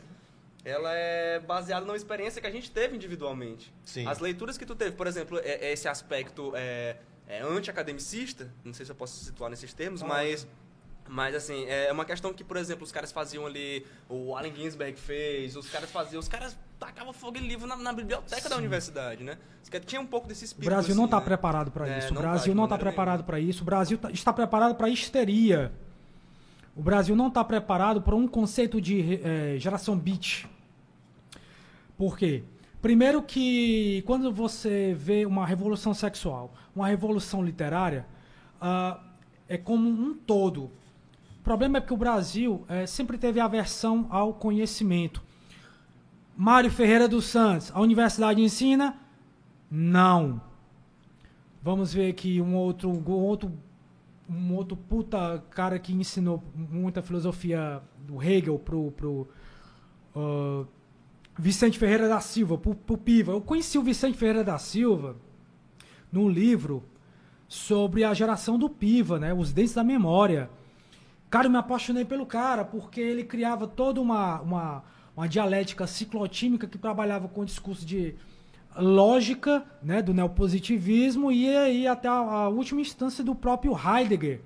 [0.64, 3.74] ela é baseada numa experiência que a gente teve individualmente.
[3.84, 4.06] Sim.
[4.08, 8.74] As leituras que tu teve, por exemplo, é, é esse aspecto é, é, anti-academicista, não
[8.74, 10.48] sei se eu posso situar nesses termos, mas...
[11.12, 14.96] Mas, assim, é uma questão que, por exemplo, os caras faziam ali, o Allen Ginsberg
[14.96, 19.24] fez, os caras faziam, os caras tacavam fogo em livro na, na biblioteca da universidade,
[19.24, 19.40] né?
[19.88, 21.26] Tinham um pouco desse O espírito, Brasil assim, não está né?
[21.26, 22.12] preparado para É, isso.
[22.12, 23.64] O tá, Brasil de não está preparado para isso.
[23.64, 25.72] O Brasil tá- está preparado para histeria.
[26.80, 30.46] O Brasil não está preparado para um conceito de eh, geração beat.
[31.98, 32.46] Por quê?
[32.82, 38.06] Primeiro que quando você vê uma revolução sexual, uma revolução literária,
[38.62, 38.98] ah,
[39.50, 40.72] é como um todo.
[41.42, 45.22] O problema é que o Brasil é, sempre teve aversão ao conhecimento.
[46.34, 48.96] Mário Ferreira dos Santos, a universidade ensina?
[49.70, 50.42] Não.
[51.62, 53.52] Vamos ver aqui um outro, um outro,
[54.30, 59.28] um outro puta cara que ensinou muita filosofia do Hegel pro, pro
[60.16, 60.68] uh,
[61.38, 63.32] Vicente Ferreira da Silva, pro, pro Piva.
[63.32, 65.16] Eu conheci o Vicente Ferreira da Silva
[66.12, 66.84] num livro
[67.48, 69.34] sobre a geração do Piva, né?
[69.34, 70.50] Os Dentes da Memória.
[71.30, 74.84] Cara, eu me apaixonei pelo cara, porque ele criava toda uma, uma,
[75.16, 78.16] uma dialética ciclotímica que trabalhava com o discurso de
[78.76, 84.42] lógica né, do neopositivismo e aí até a, a, última instância do próprio Heidegger.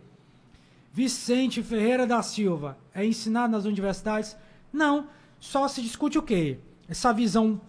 [0.91, 4.37] Vicente Ferreira da Silva é ensinado nas universidades?
[4.71, 5.07] Não,
[5.39, 6.59] só se discute o quê?
[6.87, 7.59] Essa visão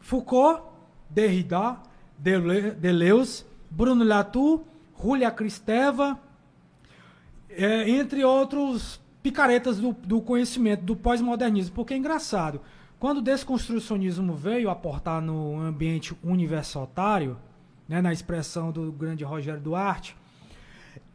[0.00, 0.62] Foucault,
[1.08, 1.76] Derrida,
[2.18, 4.62] Deleuze, Bruno Latour,
[5.00, 6.18] Julia Kristeva,
[7.48, 11.74] é, entre outros picaretas do, do conhecimento, do pós-modernismo.
[11.74, 12.60] Porque é engraçado,
[13.00, 17.38] quando o desconstrucionismo veio aportar no ambiente universitário,
[17.88, 20.14] né, na expressão do grande Rogério Duarte,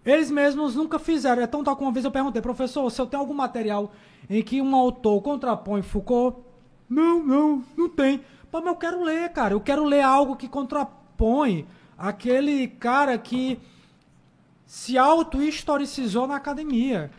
[0.03, 1.43] eles mesmos nunca fizeram.
[1.43, 3.93] É tão tal que uma vez eu perguntei, professor, se eu tenho algum material
[4.27, 6.39] em que um autor contrapõe Foucault?
[6.89, 8.19] Não, não, não tem.
[8.49, 9.53] Pô, mas eu quero ler, cara.
[9.53, 13.59] Eu quero ler algo que contrapõe aquele cara que
[14.65, 17.11] se auto-historicizou na academia.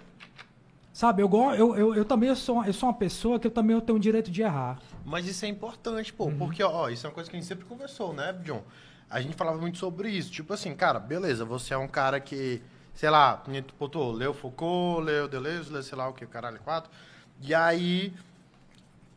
[0.96, 3.98] Sabe, eu, eu, eu, eu também sou, eu sou uma pessoa que eu também tenho
[3.98, 4.78] o direito de errar.
[5.04, 6.38] Mas isso é importante, pô, uhum.
[6.38, 8.62] porque, ó, isso é uma coisa que a gente sempre conversou, né, John?
[9.10, 10.30] A gente falava muito sobre isso.
[10.30, 12.62] Tipo assim, cara, beleza, você é um cara que,
[12.94, 13.42] sei lá,
[13.78, 16.90] botou, leu Foucault, leu Deleuze, leu sei lá o que, caralho, quatro.
[17.42, 18.14] E aí,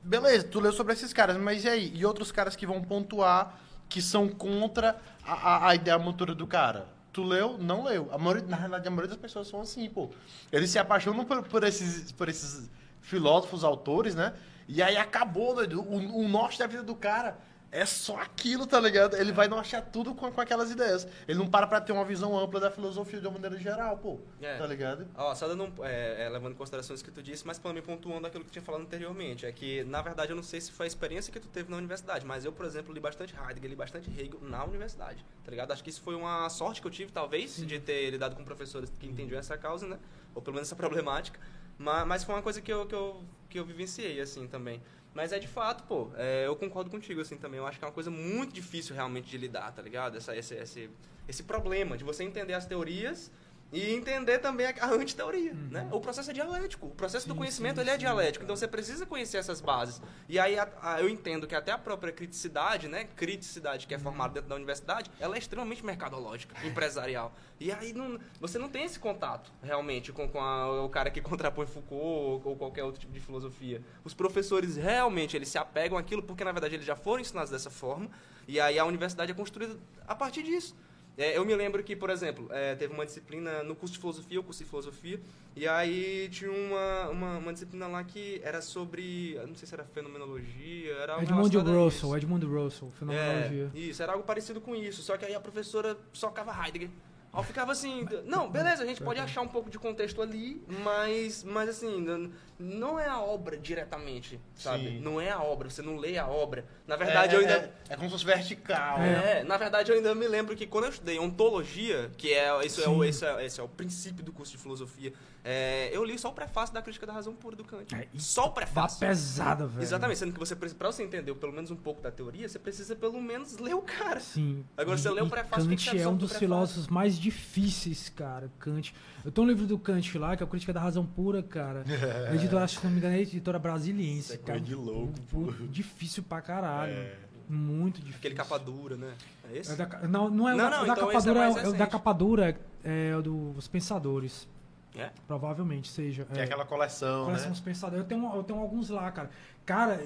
[0.03, 1.93] beleza, tu leu sobre esses caras, mas e aí?
[1.95, 6.45] E outros caras que vão pontuar que são contra a, a, a ideia motora do
[6.45, 6.98] cara?
[7.19, 7.57] Tu leu?
[7.57, 8.07] Não leu.
[8.13, 10.09] A maioria, na realidade, a maioria das pessoas são assim, pô.
[10.49, 12.69] Eles se apaixonam por, por, esses, por esses
[13.01, 14.33] filósofos, autores, né?
[14.69, 15.57] E aí acabou.
[15.57, 17.37] O, o norte da vida do cara
[17.71, 19.15] é só aquilo, tá ligado?
[19.15, 21.07] Ele vai não achar tudo com, com aquelas ideias.
[21.27, 24.19] Ele não para pra ter uma visão ampla da filosofia de uma maneira geral, pô.
[24.41, 24.57] É.
[24.57, 25.07] Tá ligado?
[25.15, 27.83] Ó, só dando um, é, é, levando em consideração isso que tu disse, mas também
[27.83, 29.45] pontuando aquilo que tinha falado anteriormente.
[29.45, 31.77] É que, na verdade, eu não sei se foi a experiência que tu teve na
[31.77, 35.71] universidade, mas eu, por exemplo, li bastante Heidegger, li bastante Hegel na universidade, tá ligado?
[35.71, 37.65] Acho que isso foi uma sorte que eu tive, talvez, Sim.
[37.65, 39.99] de ter lidado com professores que entendiam essa causa, né?
[40.33, 41.39] Ou pelo menos essa problemática.
[41.77, 44.81] Mas, mas foi uma coisa que eu, que eu, que eu vivenciei, assim, também.
[45.13, 47.59] Mas é de fato, pô, é, eu concordo contigo, assim, também.
[47.59, 50.17] Eu acho que é uma coisa muito difícil realmente de lidar, tá ligado?
[50.17, 50.89] Essa, esse, esse,
[51.27, 53.31] esse problema de você entender as teorias
[53.71, 55.67] e entender também a, a antiteoria, uhum.
[55.69, 55.87] né?
[55.91, 56.87] O processo é dialético.
[56.87, 58.43] O processo sim, do conhecimento, sim, ele é sim, dialético.
[58.43, 60.01] Então, você precisa conhecer essas bases.
[60.27, 63.07] E aí, a, a, eu entendo que até a própria criticidade, né?
[63.15, 67.31] Criticidade que é formada dentro da universidade, ela é extremamente mercadológica, empresarial.
[67.59, 70.39] E aí, não, você não tem esse contato, realmente, com, com
[70.83, 73.83] o cara que contrapõe Foucault ou, ou, qualquer outro tipo de filosofia.
[74.03, 77.69] Os professores, realmente, eles se apegam àquilo porque, na verdade, eles já foram ensinados dessa
[77.69, 78.09] forma.
[78.47, 79.77] E aí, a universidade é construída
[80.07, 80.75] a partir disso.
[81.19, 84.37] É, eu me lembro que, por exemplo, é, teve uma disciplina no curso de filosofia,
[84.37, 85.19] eu curso de filosofia,
[85.53, 89.83] e aí tinha uma, uma, uma, disciplina lá que era sobre, não sei se era
[89.83, 93.69] fenomenologia, era Edmund Russell, Edmund Russell, fenomenologia.
[93.75, 96.89] É, isso, era algo parecido com isso, só que aí a professora socava Heidegger.
[97.31, 100.63] Aí eu ficava assim, não, beleza, a gente pode achar um pouco de contexto ali,
[100.83, 104.89] mas, mas assim, não é a obra diretamente, sabe?
[104.89, 104.99] Sim.
[104.99, 106.65] Não é a obra, você não lê a obra.
[106.87, 107.73] Na verdade, é, eu ainda.
[107.89, 108.99] É, é, como se fosse vertical.
[108.99, 112.81] É, na verdade, eu ainda me lembro que quando eu estudei ontologia, que é, isso
[112.81, 115.13] é, o, esse é, esse é o princípio do curso de filosofia,
[115.43, 117.95] é, eu li só o prefácio da crítica da razão pura do Kant.
[117.95, 118.99] É, só o prefácio.
[118.99, 119.81] Tá pesada, velho.
[119.81, 122.95] Exatamente, sendo que você pra você entender pelo menos um pouco da teoria, você precisa
[122.95, 124.19] pelo menos ler o cara.
[124.19, 124.65] Sim.
[124.75, 128.49] Agora, e, você lê o prefácio, Kant é um dos filósofos mais difíceis, cara.
[128.59, 128.93] Kant.
[129.23, 131.83] Eu tenho um livro do Kant lá, que é a Crítica da Razão Pura, cara.
[132.29, 132.35] É.
[132.35, 134.33] Editora, acho que não me engano, é editora brasiliense.
[134.33, 135.51] É coisa de louco, pô.
[135.69, 136.93] Difícil pra caralho.
[136.93, 137.15] É.
[137.49, 138.17] Muito difícil.
[138.19, 139.13] Aquele capa dura, né?
[139.51, 139.71] É esse?
[139.71, 141.73] É da, não, não é não, o da, não, da então capa dura, é, o
[141.73, 144.47] da capa dura é o dos Pensadores.
[144.95, 145.09] É?
[145.27, 146.25] Provavelmente seja.
[146.25, 147.53] Que é, aquela coleção, coleção né?
[147.53, 148.03] Os Pensadores.
[148.03, 149.29] Eu tenho, eu tenho alguns lá, cara.
[149.65, 149.99] Cara,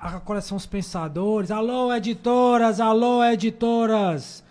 [0.00, 1.50] a coleção Os Pensadores.
[1.50, 2.80] Alô, editoras!
[2.80, 4.42] Alô, editoras!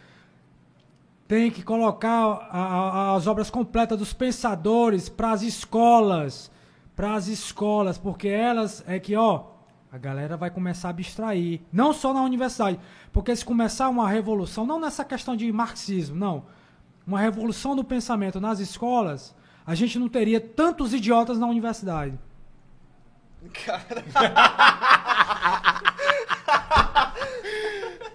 [1.29, 6.49] Tem que colocar a, a, as obras completas dos Pensadores para as escolas.
[6.95, 9.43] Para as escolas, porque elas é que, ó,
[9.91, 11.61] a galera vai começar a abstrair.
[11.71, 12.79] Não só na universidade.
[13.13, 16.45] Porque se começar uma revolução, não nessa questão de marxismo, não.
[17.05, 19.35] Uma revolução do pensamento nas escolas,
[19.67, 22.17] a gente não teria tantos idiotas na universidade.
[23.65, 24.03] Cara.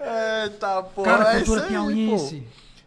[0.44, 1.04] Eita, pô.
[1.04, 2.44] Cara, cultura é piauiense.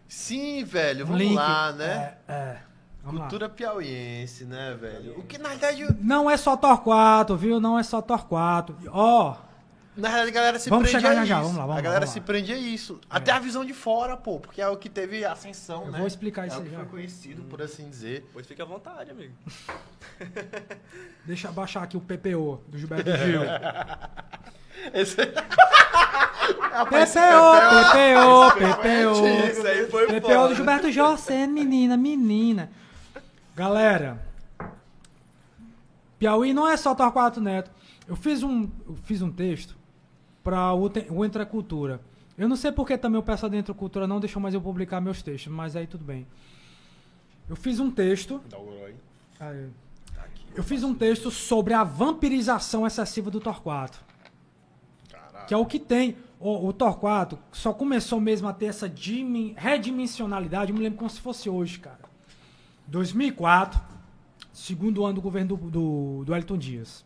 [0.07, 1.35] Sim, velho, vamos Link.
[1.35, 2.15] lá, né?
[2.27, 2.57] É, é.
[3.03, 3.27] Vamos lá.
[3.27, 5.17] Cultura piauiense, né, velho?
[5.19, 5.85] O que na verdade.
[6.01, 7.59] Não é só Torquato, viu?
[7.59, 8.75] Não é só Torquato.
[8.91, 9.35] Ó,
[9.95, 11.43] Na verdade, a galera se Vamos prende chegar a já já, isso.
[11.43, 12.25] vamos lá, vamos a galera vamos se lá.
[12.25, 12.99] prende a isso.
[13.09, 15.97] Até a visão de fora, pô, porque é o que teve ascensão, eu né?
[15.99, 16.77] vou explicar é isso o aí que já.
[16.79, 18.29] foi conhecido, por assim dizer.
[18.33, 19.33] Pois fique à vontade, amigo.
[21.25, 23.41] Deixa eu baixar aqui o PPO do Gilberto Gil.
[24.93, 25.17] Esse...
[26.85, 29.97] PPO, PPO, PPO.
[29.97, 32.71] Aí PPO do Gilberto José, menina, menina.
[33.55, 34.21] Galera,
[36.19, 37.71] Piauí não é só Torquato Neto.
[38.07, 39.75] Eu fiz um, eu fiz um texto
[40.43, 41.99] para o, o Entre a Cultura.
[42.37, 44.61] Eu não sei porque também o pessoal da Entre a Cultura não deixou mais eu
[44.61, 46.27] publicar meus textos, mas aí tudo bem.
[47.49, 48.41] Eu fiz um texto.
[49.39, 49.69] Aí.
[50.55, 54.03] Eu fiz um texto sobre a vampirização excessiva do Torquato.
[55.47, 56.17] Que é o que tem.
[56.39, 61.09] O, o Torquato só começou mesmo a ter essa dimen- redimensionalidade, eu me lembro como
[61.09, 61.99] se fosse hoje, cara.
[62.87, 63.79] 2004,
[64.53, 67.05] segundo ano do governo do, do, do Elton Dias.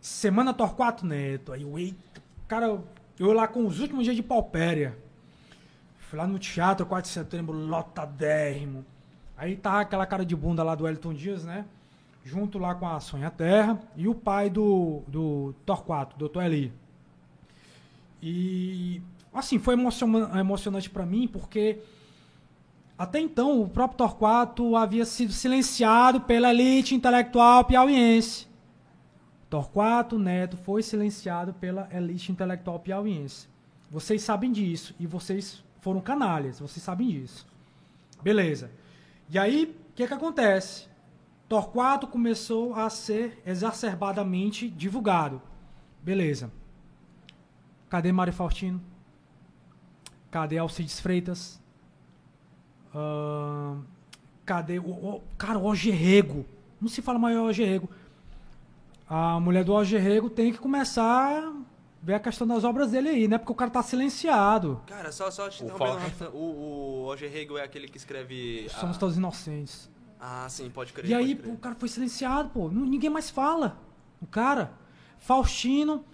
[0.00, 1.52] Semana Torquato Neto.
[1.52, 2.80] Aí eu, eita, cara,
[3.18, 4.96] eu lá com os últimos dias de paupéria.
[5.98, 8.84] Fui lá no teatro, 4 de setembro, lotadérrimo.
[9.36, 11.64] Aí tava aquela cara de bunda lá do Elton Dias, né?
[12.24, 16.42] Junto lá com a Sonha Terra e o pai do, do Torquato, Dr.
[16.42, 16.72] Eli.
[18.28, 19.00] E,
[19.32, 21.78] assim, foi emociona- emocionante pra mim porque
[22.98, 28.48] até então o próprio Torquato havia sido silenciado pela elite intelectual piauiense.
[29.48, 33.48] Torquato Neto foi silenciado pela elite intelectual piauiense.
[33.88, 37.46] Vocês sabem disso e vocês foram canalhas, vocês sabem disso.
[38.20, 38.72] Beleza.
[39.30, 40.88] E aí, o que que acontece?
[41.48, 45.40] Torquato começou a ser exacerbadamente divulgado.
[46.02, 46.50] Beleza.
[47.88, 48.80] Cadê Mário Faustino?
[50.30, 51.60] Cadê Alcides Freitas?
[52.94, 53.82] Ahn,
[54.44, 56.44] cadê o, o- cara, o Ogerrego?
[56.80, 57.88] Não se fala mais Ogerrego.
[59.08, 61.52] A mulher do Ogerrego tem que começar a
[62.02, 63.38] ver a questão das obras dele aí, né?
[63.38, 64.80] Porque o cara tá silenciado.
[64.86, 68.66] Cara, só, só te O interrompendo, o, o Roger Rego é aquele que escreve...
[68.74, 69.88] a- Somos todos inocentes.
[70.20, 71.08] Ah, sim, pode crer.
[71.10, 71.54] E aí, pode crer.
[71.54, 72.68] o cara foi silenciado, pô.
[72.68, 73.78] Ninguém mais fala.
[74.20, 74.72] O cara.
[75.18, 76.04] Faustino.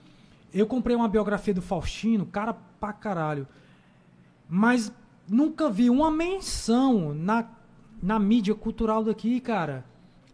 [0.52, 3.46] Eu comprei uma biografia do Faustino, cara pra caralho.
[4.48, 4.92] Mas
[5.28, 7.48] nunca vi uma menção na,
[8.02, 9.84] na mídia cultural daqui, cara.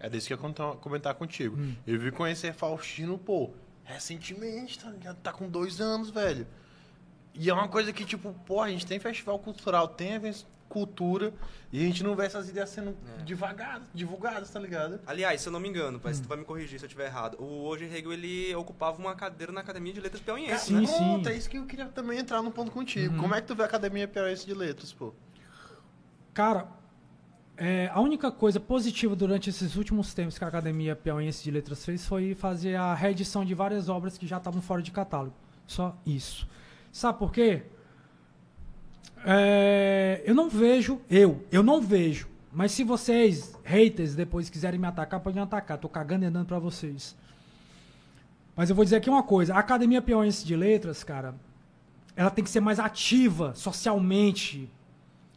[0.00, 1.56] É disso que eu ia comentar contigo.
[1.86, 3.50] Eu vi conhecer Faustino, pô,
[3.84, 5.16] recentemente, tá ligado?
[5.16, 6.46] Tá com dois anos, velho.
[7.34, 11.32] E é uma coisa que, tipo, pô, a gente tem festival cultural, tem eventos cultura,
[11.72, 13.22] e a gente não vê essas ideias sendo É.
[13.22, 15.00] divagadas, divulgadas, tá ligado?
[15.06, 17.06] Aliás, se eu não me engano, parece que tu vai me corrigir se eu estiver
[17.06, 17.36] errado.
[17.40, 20.86] O Roger Rego, ele ocupava uma cadeira na Academia de Letras Piauiense, Sim, né?
[20.86, 21.30] Pronto, sim.
[21.32, 23.14] é isso que eu queria também entrar no ponto contigo.
[23.14, 23.20] Uhum.
[23.20, 25.12] Como é que tu vê a Academia Piauiense de Letras, pô?
[26.34, 26.68] Cara,
[27.56, 31.84] é, a única coisa positiva durante esses últimos tempos que a Academia Piauiense de Letras
[31.84, 35.34] fez foi fazer a reedição de várias obras que já estavam fora de catálogo.
[35.66, 36.46] Só isso.
[36.92, 37.64] Sabe por quê?
[39.24, 42.28] É, eu não vejo, eu, eu não vejo.
[42.52, 45.78] Mas se vocês, haters, depois quiserem me atacar, podem me atacar.
[45.78, 47.16] Tô cagando e andando pra vocês.
[48.56, 49.54] Mas eu vou dizer aqui uma coisa.
[49.54, 51.34] A Academia Piauiense de Letras, cara,
[52.16, 54.68] ela tem que ser mais ativa socialmente,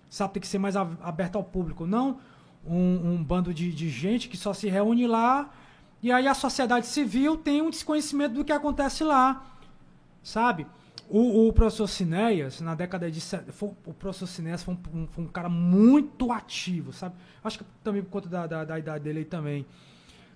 [0.09, 2.19] sabe, tem que ser mais a- aberto ao público, não
[2.65, 5.51] um, um bando de, de gente que só se reúne lá
[6.01, 9.45] e aí a sociedade civil tem um desconhecimento do que acontece lá,
[10.23, 10.65] sabe?
[11.13, 13.19] O, o professor Cinéas, na década de...
[13.51, 17.15] foi- o professor Cinéas foi um, um- foi um cara muito ativo, sabe?
[17.43, 19.65] Acho que também por conta da, da, da idade dele também.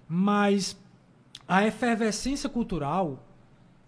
[0.07, 0.77] Mas
[1.47, 3.23] a efervescência cultural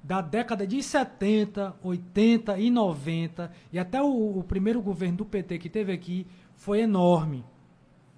[0.01, 5.57] da década de 70, 80 e 90 e até o, o primeiro governo do PT
[5.59, 6.25] que teve aqui
[6.55, 7.43] foi enorme.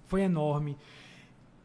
[0.06, 0.76] Foi enorme.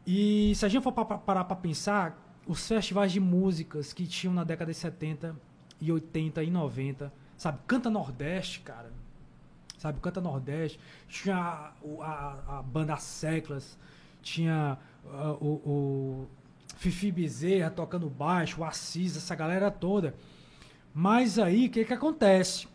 [0.06, 4.06] E se a gente for pa- pa- parar para pensar, os festivais de músicas que
[4.06, 5.36] tinham na década de 70
[5.80, 7.58] e 80 e 90, sabe?
[7.66, 8.90] Canta Nordeste, cara.
[9.78, 10.00] Sabe?
[10.00, 10.80] Canta Nordeste.
[11.08, 13.78] Tinha a, a, a banda Seclas,
[14.22, 16.28] tinha ah, o, o
[16.76, 20.14] Fifi Bezerra tocando baixo, o Assis, essa galera toda.
[20.92, 22.66] Mas aí, o que, que acontece?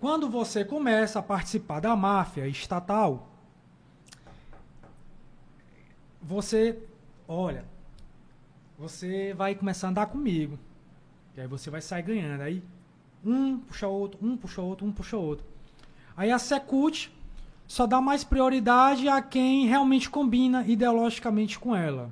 [0.00, 3.28] Quando você começa a participar da máfia estatal,
[6.20, 6.78] você,
[7.26, 7.64] olha,
[8.78, 10.58] você vai começar a andar comigo.
[11.38, 12.40] E aí você vai sair ganhando.
[12.40, 12.60] Aí
[13.24, 15.46] um puxa outro, um puxa outro, um puxa outro.
[16.16, 17.10] Aí a Secult
[17.64, 22.10] só dá mais prioridade a quem realmente combina ideologicamente com ela.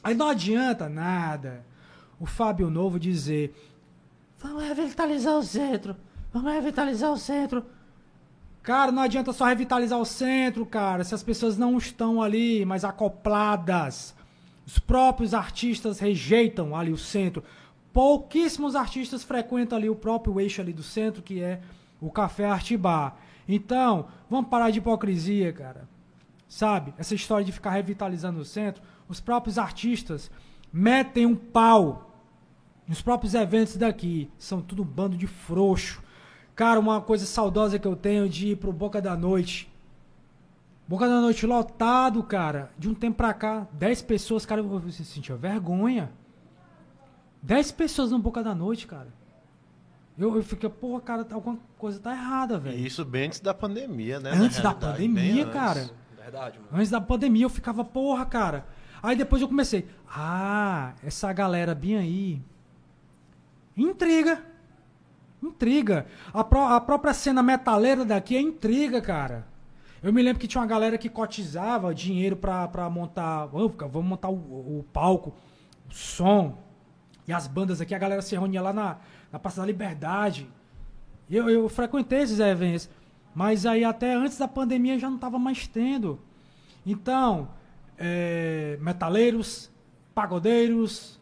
[0.00, 1.64] Aí não adianta nada
[2.20, 3.52] o Fábio Novo dizer
[4.38, 5.96] vamos revitalizar o centro,
[6.32, 7.64] vamos revitalizar o centro.
[8.62, 12.84] Cara, não adianta só revitalizar o centro, cara, se as pessoas não estão ali mais
[12.84, 14.14] acopladas.
[14.64, 17.42] Os próprios artistas rejeitam ali o centro.
[17.92, 21.60] Pouquíssimos artistas frequentam ali o próprio eixo ali do centro, que é
[22.00, 23.16] o Café Arte Bar.
[23.46, 25.88] Então, vamos parar de hipocrisia, cara.
[26.48, 26.94] Sabe?
[26.98, 28.82] Essa história de ficar revitalizando o centro.
[29.08, 30.30] Os próprios artistas
[30.72, 32.10] metem um pau
[32.86, 34.30] nos próprios eventos daqui.
[34.38, 36.02] São tudo um bando de frouxo.
[36.54, 39.70] Cara, uma coisa saudosa que eu tenho de ir pro Boca da Noite.
[40.86, 42.70] Boca da Noite lotado, cara.
[42.78, 46.10] De um tempo pra cá, 10 pessoas, cara, você sentia vergonha.
[47.42, 49.08] 10 pessoas no Boca da Noite, cara.
[50.18, 52.78] Eu, eu fiquei, porra, cara, alguma coisa tá errada, velho.
[52.78, 54.30] E isso bem antes da pandemia, né?
[54.32, 55.52] Antes da pandemia, bem antes.
[55.52, 55.90] cara.
[56.16, 56.68] Verdade, mano.
[56.72, 58.66] Antes da pandemia eu ficava, porra, cara.
[59.02, 62.42] Aí depois eu comecei, ah, essa galera bem aí.
[63.76, 64.42] Intriga.
[65.42, 66.06] Intriga.
[66.32, 69.46] A, pró- a própria cena metaleira daqui é intriga, cara.
[70.02, 73.48] Eu me lembro que tinha uma galera que cotizava dinheiro pra, pra montar.
[73.54, 74.34] "Ô, cara, vamos montar o,
[74.78, 75.34] o palco,
[75.90, 76.58] o som.
[77.26, 78.98] E as bandas aqui, a galera se reunia lá na,
[79.30, 80.48] na Praça da Liberdade.
[81.30, 82.88] Eu, eu frequentei esses eventos.
[83.34, 86.20] Mas aí até antes da pandemia já não tava mais tendo.
[86.84, 87.48] Então,
[87.96, 89.70] é, metaleiros,
[90.14, 91.20] pagodeiros,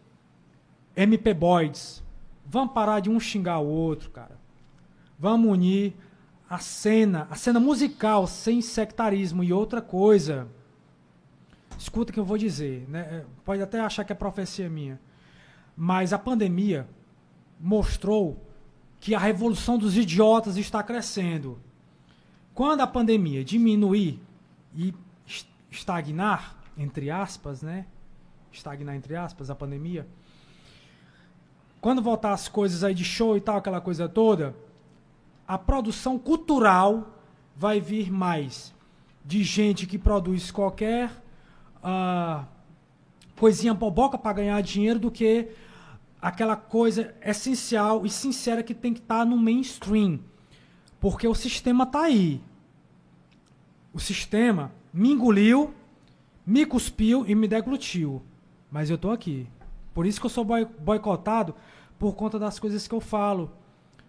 [0.96, 2.02] MP Boys,
[2.44, 4.38] vamos parar de um xingar o outro, cara.
[5.18, 5.94] Vamos unir
[6.48, 10.48] a cena, a cena musical sem sectarismo e outra coisa.
[11.78, 13.00] Escuta o que eu vou dizer, né?
[13.00, 14.98] É, Pode até achar que é profecia minha.
[15.76, 16.88] Mas a pandemia
[17.58, 18.44] mostrou
[18.98, 21.58] que a revolução dos idiotas está crescendo.
[22.54, 24.20] Quando a pandemia diminuir
[24.74, 24.94] e
[25.26, 27.86] es- estagnar, entre aspas, né?
[28.52, 30.06] Estagnar entre aspas a pandemia.
[31.80, 34.54] Quando voltar as coisas aí de show e tal, aquela coisa toda,
[35.48, 37.18] a produção cultural
[37.56, 38.74] vai vir mais
[39.24, 41.10] de gente que produz qualquer
[41.82, 42.44] ah,
[43.40, 45.48] coisinha boboca para ganhar dinheiro do que
[46.20, 50.20] aquela coisa essencial e sincera que tem que estar no mainstream.
[51.00, 52.40] Porque o sistema tá aí.
[53.92, 55.72] O sistema me engoliu,
[56.46, 58.22] me cuspiu e me deglutiu.
[58.70, 59.46] Mas eu tô aqui.
[59.94, 61.54] Por isso que eu sou boi- boicotado
[61.98, 63.50] por conta das coisas que eu falo.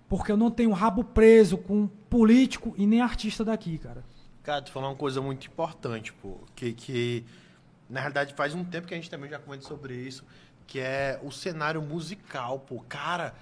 [0.09, 4.03] Porque eu não tenho rabo preso com político e nem artista daqui, cara.
[4.43, 6.39] Cara, tu falou uma coisa muito importante, pô.
[6.53, 7.23] Que, que
[7.91, 10.23] na realidade faz um tempo que a gente também já comenta sobre isso.
[10.65, 12.83] Que é o cenário musical, pô.
[12.87, 13.35] Cara,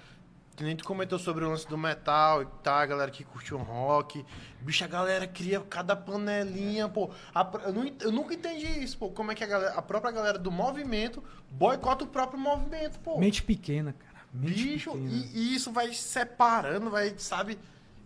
[0.56, 3.56] que nem tu comentou sobre o lance do metal e tal, a galera que curtiu
[3.56, 4.24] um rock.
[4.60, 7.10] Bicho, a galera cria cada panelinha, pô.
[7.34, 9.08] A eu, não eu nunca entendi isso, pô.
[9.10, 13.18] Como é que a, galera, a própria galera do movimento boicota o próprio movimento, pô.
[13.18, 14.26] Mente pequena, cara.
[14.34, 15.10] Mente Bicho, pequena.
[15.10, 17.58] e, e isso vai separando, vai, sabe?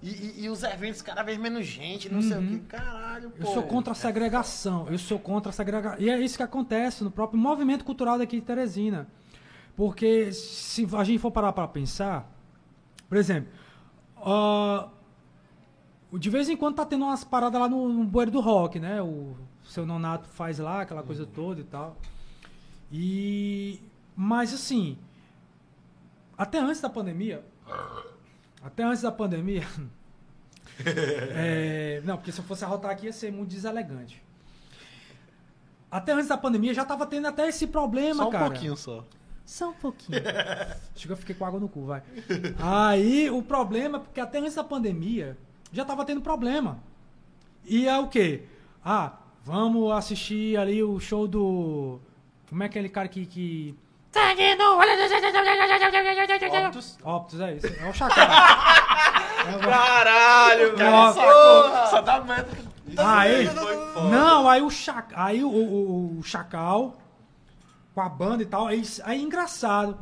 [0.03, 2.59] E, e- e os eventos cada vez menos gente, não sei o que.
[2.61, 3.37] Caralho, pô.
[3.43, 4.87] Eu sou contra a segregação.
[4.91, 5.99] Eu sou contra a segregação.
[6.01, 9.07] E é isso que acontece no próprio movimento cultural daqui de Teresina.
[9.77, 12.31] Porque se a gente for parar para pensar,
[13.09, 13.51] por exemplo,
[14.19, 14.89] ah,
[16.13, 19.01] de vez em quando tá tendo umas paradas lá no, no bueiro do rock, né?
[19.03, 19.35] O
[19.65, 21.97] seu nonato faz lá aquela coisa toda e tal.
[22.93, 23.81] E
[24.15, 24.97] mas assim,
[26.39, 27.45] até antes da pandemia,
[28.65, 29.67] até antes da pandemia,
[30.85, 34.23] é, não, porque se eu fosse arrotar aqui ia ser muito deselegante.
[35.91, 38.47] Até antes da pandemia já tava tendo até esse problema, Só um cara.
[38.47, 39.05] pouquinho só.
[39.45, 40.19] Só um pouquinho.
[40.97, 42.03] Acho que eu fiquei com água no cu, vai.
[42.59, 45.37] Aí o problema, porque até antes da pandemia
[45.71, 46.79] já tava tendo problema.
[47.65, 48.45] E é o quê?
[48.85, 52.01] Ah, vamos assistir ali o show do.
[52.49, 53.27] Como é aquele cara que.
[53.27, 53.75] que...
[56.69, 56.99] Optus.
[57.05, 57.67] Optus, é isso.
[57.67, 58.27] É o Chacal.
[59.45, 60.91] É o- Caralho, velho.
[60.95, 61.87] Ó, Porra.
[61.89, 62.49] Só dá meta.
[62.97, 63.47] Aí,
[64.11, 66.97] não, aí o Chacal, aí o, o- o Chacal
[67.95, 69.99] com a banda e tal, aí, aí engraçado.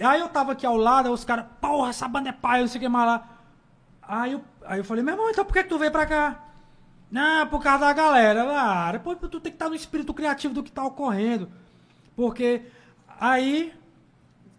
[0.00, 2.68] Aí eu tava aqui ao lado, aí os caras, porra, essa banda é pai, não
[2.68, 3.24] sei o que mais lá.
[4.02, 6.38] Aí eu, aí eu falei, meu irmão, então por que, que tu veio pra cá?
[7.10, 8.46] Não, por causa da galera.
[8.48, 11.50] Ah, depois tu tem que estar no espírito criativo do que tá ocorrendo.
[12.14, 12.62] Porque
[13.20, 13.74] aí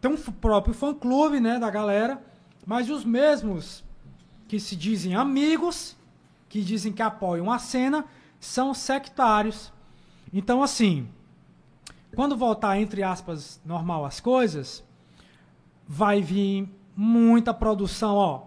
[0.01, 2.21] tem um próprio fã-clube, né, da galera,
[2.65, 3.83] mas os mesmos
[4.47, 5.95] que se dizem amigos,
[6.47, 8.05] que dizem que apoiam a cena,
[8.39, 9.71] são sectários.
[10.33, 11.07] Então, assim,
[12.15, 14.83] quando voltar, entre aspas, normal as coisas,
[15.87, 18.43] vai vir muita produção, ó,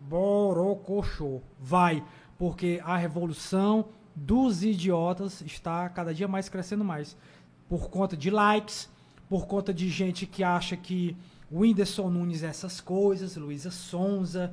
[0.00, 2.04] borocochô, vai,
[2.38, 7.16] porque a revolução dos idiotas está cada dia mais crescendo mais,
[7.68, 8.88] por conta de likes,
[9.28, 11.16] por conta de gente que acha que
[11.50, 14.52] o Whindersson Nunes é essas coisas, Luísa Sonza,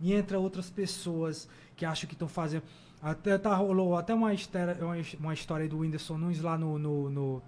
[0.00, 2.62] e entre outras pessoas que acham que estão fazendo.
[3.02, 4.76] Até tá, rolou até uma história,
[5.18, 7.42] uma, história do Whindersson Nunes lá no, no, no,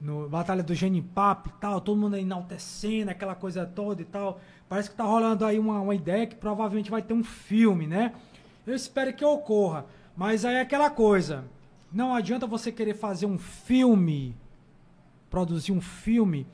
[0.00, 4.40] no Batalha do Genipapo e tal, todo mundo enaltecendo, aquela coisa toda e tal.
[4.68, 8.14] Parece que tá rolando aí uma, uma ideia que provavelmente vai ter um filme, né?
[8.66, 9.84] Eu espero que ocorra.
[10.16, 11.44] Mas aí é aquela coisa.
[11.92, 14.34] Não adianta você querer fazer um filme,
[15.34, 16.46] produzir um filme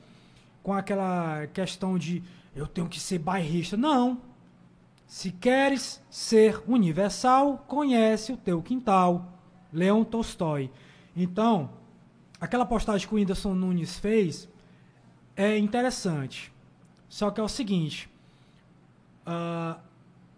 [0.63, 2.23] com aquela questão de
[2.55, 3.77] eu tenho que ser bairrista.
[3.77, 4.19] Não.
[5.05, 9.37] Se queres ser universal, conhece o teu quintal.
[9.71, 10.71] Leon Tolstói.
[11.15, 11.69] Então,
[12.39, 14.49] aquela postagem que o Whindersson Nunes fez
[15.35, 16.51] é interessante.
[17.07, 18.09] Só que é o seguinte:
[19.27, 19.79] uh,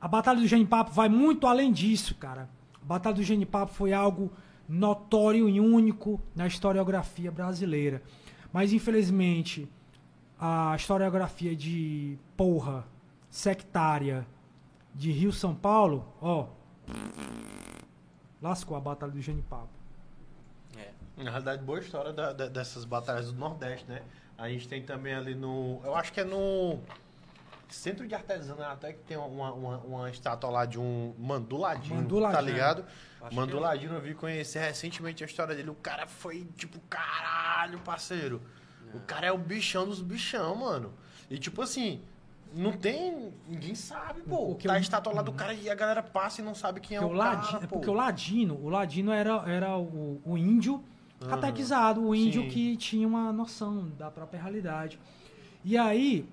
[0.02, 2.50] a Batalha do Genipapo vai muito além disso, cara.
[2.82, 4.34] A Batalha do Genipapo foi algo
[4.68, 8.04] notório e único na historiografia brasileira.
[8.54, 9.68] Mas, infelizmente,
[10.40, 12.86] a historiografia de porra
[13.30, 14.28] sectária
[14.94, 16.48] de Rio São Paulo, ó.
[18.40, 19.70] Lascou a batalha do Genipapo.
[20.78, 20.92] É.
[21.18, 24.04] Na realidade, boa história da, da, dessas batalhas do Nordeste, né?
[24.38, 25.82] A gente tem também ali no.
[25.84, 26.80] Eu acho que é no.
[27.70, 32.36] Centro de artesanato, até que tem uma, uma, uma estátua lá de um manduladinho, manduladinho.
[32.36, 32.86] tá ligado?
[33.20, 33.96] Acho manduladinho, eu...
[33.96, 35.72] eu vi conhecer recentemente a história dele.
[35.72, 37.43] O cara foi tipo, caralho,
[37.80, 38.42] parceiro.
[38.94, 40.94] O cara é o bichão dos bichão, mano.
[41.30, 42.02] E tipo assim,
[42.56, 43.34] não tem.
[43.48, 44.48] Ninguém sabe, pô.
[44.48, 46.98] Porque tá a estátua lá do cara e a galera passa e não sabe quem
[46.98, 50.84] é o, o Ladino, cara, Porque o Ladino, o Ladino era, era o, o índio
[51.22, 51.28] uhum.
[51.28, 52.50] catequizado, o índio Sim.
[52.50, 55.00] que tinha uma noção da própria realidade.
[55.66, 56.28] E aí,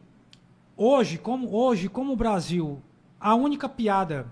[0.77, 2.83] hoje, como hoje, como o Brasil,
[3.19, 4.27] a única piada,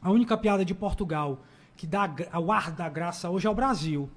[0.00, 1.40] a única piada de Portugal
[1.76, 2.08] que dá
[2.40, 4.10] o ar da graça hoje é o Brasil.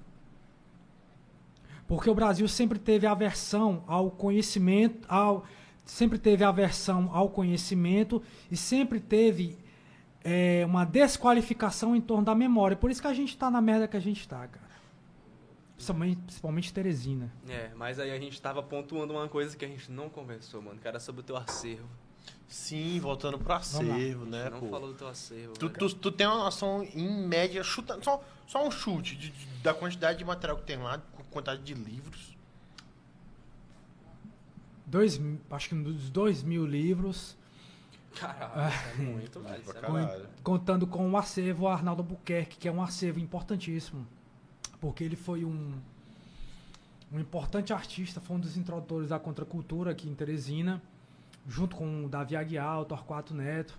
[1.86, 5.44] Porque o Brasil sempre teve aversão ao conhecimento, ao
[5.84, 8.20] sempre teve aversão ao conhecimento
[8.50, 9.56] e sempre teve
[10.24, 12.76] é, uma desqualificação em torno da memória.
[12.76, 14.66] Por isso que a gente está na merda que a gente está, cara.
[15.76, 17.32] Principalmente, principalmente Teresina.
[17.48, 20.80] É, mas aí a gente estava pontuando uma coisa que a gente não conversou, mano,
[20.80, 21.86] que era sobre o teu acervo.
[22.48, 24.48] Sim, voltando pro acervo, né?
[24.50, 24.68] Não pô.
[24.68, 25.52] falou do teu acervo.
[25.54, 29.46] Tu, tu, tu, tem uma noção, em média, chutando, só, só um chute de, de,
[29.62, 31.00] da quantidade de material que tem lá,
[31.30, 32.36] quantidade de livros
[34.86, 35.20] dois,
[35.50, 37.36] acho que uns dois mil livros.
[38.14, 39.62] Caralho, é muito, velho.
[39.62, 44.06] É contando com o acervo Arnaldo Buquerque, que é um acervo importantíssimo.
[44.80, 45.74] Porque ele foi um,
[47.12, 50.82] um importante artista, foi um dos introdutores da contracultura aqui em Teresina,
[51.46, 53.78] junto com o Davi Aguiar, o Torquato Neto.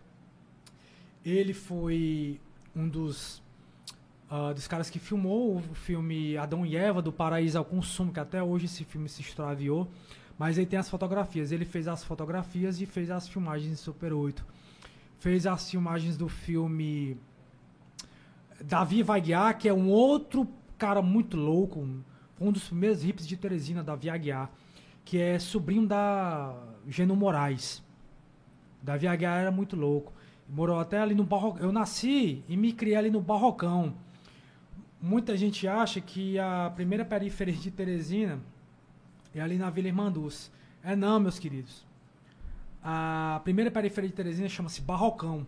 [1.26, 2.39] Ele foi
[2.76, 3.41] um dos,
[4.32, 8.19] uh, dos caras que filmou o filme Adão e Eva, do Paraíso ao Consumo, que
[8.19, 9.89] até hoje esse filme se extraviou.
[10.38, 11.51] Mas aí tem as fotografias.
[11.51, 14.45] Ele fez as fotografias e fez as filmagens em Super 8.
[15.19, 17.17] Fez as filmagens do filme
[18.63, 20.47] Davi Vaguiar, que é um outro
[20.78, 21.88] cara muito louco,
[22.39, 24.51] um dos primeiros hips de Teresina, Davi Aguiar,
[25.03, 26.55] que é sobrinho da
[26.88, 27.84] Geno Moraes.
[28.82, 30.13] Davi Aguiar era muito louco.
[30.47, 31.65] Morou até ali no Barrocão.
[31.65, 33.95] Eu nasci e me criei ali no Barrocão.
[35.02, 38.39] Muita gente acha que a primeira periferia de Teresina
[39.34, 40.52] é ali na Vila Irmanduz.
[40.84, 41.86] É não, meus queridos.
[42.84, 45.45] A primeira periferia de Teresina chama-se Barrocão,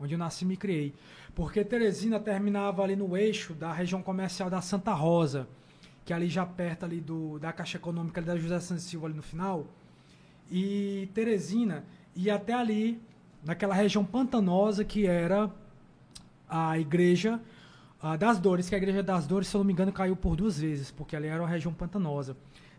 [0.00, 0.92] onde eu nasci e me criei.
[1.32, 5.46] Porque Teresina terminava ali no eixo da região comercial da Santa Rosa,
[6.04, 9.14] que é ali já perto ali do, da Caixa Econômica da José Santos Silva ali
[9.14, 9.64] no final.
[10.50, 11.84] E Teresina
[12.16, 13.00] ia até ali,
[13.44, 15.48] naquela região pantanosa que era
[16.48, 17.40] a igreja
[18.02, 20.36] uh, das Dores, que a igreja das Dores, se eu não me engano, caiu por
[20.36, 22.36] duas vezes, porque ali era uma região pantanosa.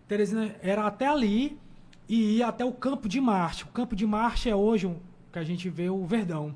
[0.07, 1.57] Teresina era até ali
[2.07, 3.63] e ia até o Campo de Marte.
[3.63, 4.97] O Campo de Marte é hoje um,
[5.31, 6.55] que a gente vê o Verdão.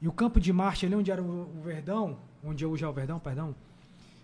[0.00, 2.92] E o Campo de Marte, ali onde era o, o Verdão, onde hoje é o
[2.92, 3.54] Verdão, perdão,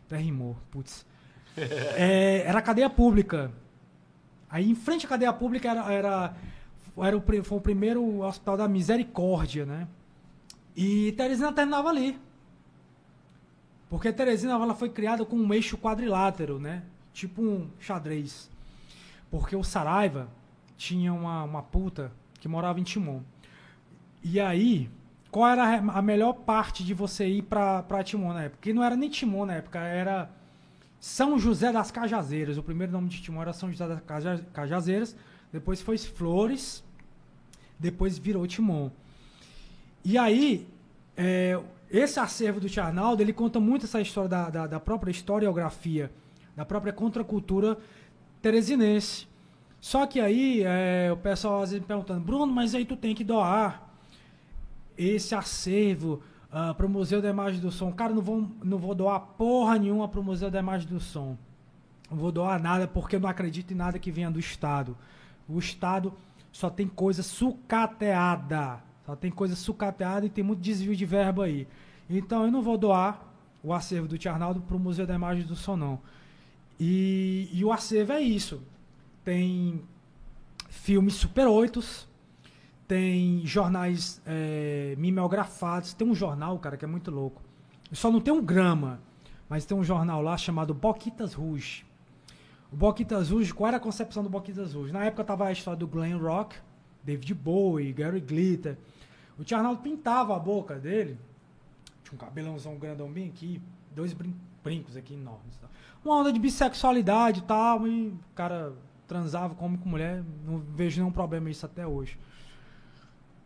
[0.06, 1.06] até rimou, putz.
[1.56, 3.50] é, era a cadeia pública.
[4.48, 6.36] Aí em frente à cadeia pública era, era,
[6.98, 9.88] era o, foi o primeiro hospital da Misericórdia, né?
[10.74, 12.18] E Teresina terminava ali.
[13.88, 16.82] Porque Teresina ela foi criada com um eixo quadrilátero, né?
[17.16, 18.50] tipo um xadrez.
[19.30, 20.28] Porque o Saraiva
[20.76, 23.22] tinha uma, uma puta que morava em Timon.
[24.22, 24.90] E aí,
[25.30, 28.58] qual era a melhor parte de você ir pra Timon na época?
[28.58, 30.30] Porque não era nem Timon na época, era
[31.00, 32.58] São José das Cajazeiras.
[32.58, 35.16] O primeiro nome de Timon era São José das Cajazeiras.
[35.50, 36.84] Depois foi Flores.
[37.78, 38.90] Depois virou Timon.
[40.04, 40.68] E aí,
[41.16, 41.58] é,
[41.90, 46.10] esse acervo do Tiarnaldo, ele conta muito essa história da, da, da própria historiografia
[46.56, 47.76] da própria contracultura
[48.40, 49.28] teresinense.
[49.78, 53.14] Só que aí é, o pessoal às vezes me perguntando, Bruno, mas aí tu tem
[53.14, 53.90] que doar.
[54.96, 57.92] esse acervo uh, pro Museu da Imagem do Som.
[57.92, 61.36] Cara, não vou, não vou doar porra nenhuma pro Museu da Imagem do Som.
[62.10, 64.96] Não vou doar nada porque eu não acredito em nada que venha do Estado.
[65.46, 66.14] O Estado
[66.50, 68.82] só tem coisa sucateada.
[69.06, 71.66] Só tem coisa sucateada e tem muito desvio de verba aí.
[72.10, 73.24] Então eu não vou doar
[73.62, 76.00] o acervo do Tia Arnaldo pro Museu da Imagem do Som, não.
[76.78, 78.62] E, e o acervo é isso.
[79.24, 79.80] Tem
[80.68, 82.06] filmes Super 8
[82.86, 85.92] tem jornais é, mimeografados.
[85.92, 87.42] Tem um jornal, cara, que é muito louco.
[87.92, 89.00] Só não tem um grama,
[89.48, 91.84] mas tem um jornal lá chamado Boquitas Rouge.
[92.72, 94.92] O Boquitas Rouge, qual era a concepção do Boquitas Rouge?
[94.92, 96.56] Na época tava a história do Glenn Rock,
[97.02, 98.76] David Bowie, Gary Glitter.
[99.38, 101.18] O Tia Arnaldo pintava a boca dele.
[102.02, 103.60] Tinha um cabelãozão grandão bem aqui,
[103.94, 105.56] dois brin brincos aqui enormes.
[105.58, 105.68] Tá?
[106.04, 108.72] Uma onda de bissexualidade e tal, e o cara
[109.06, 112.18] transava com homem com mulher, não vejo nenhum problema isso até hoje.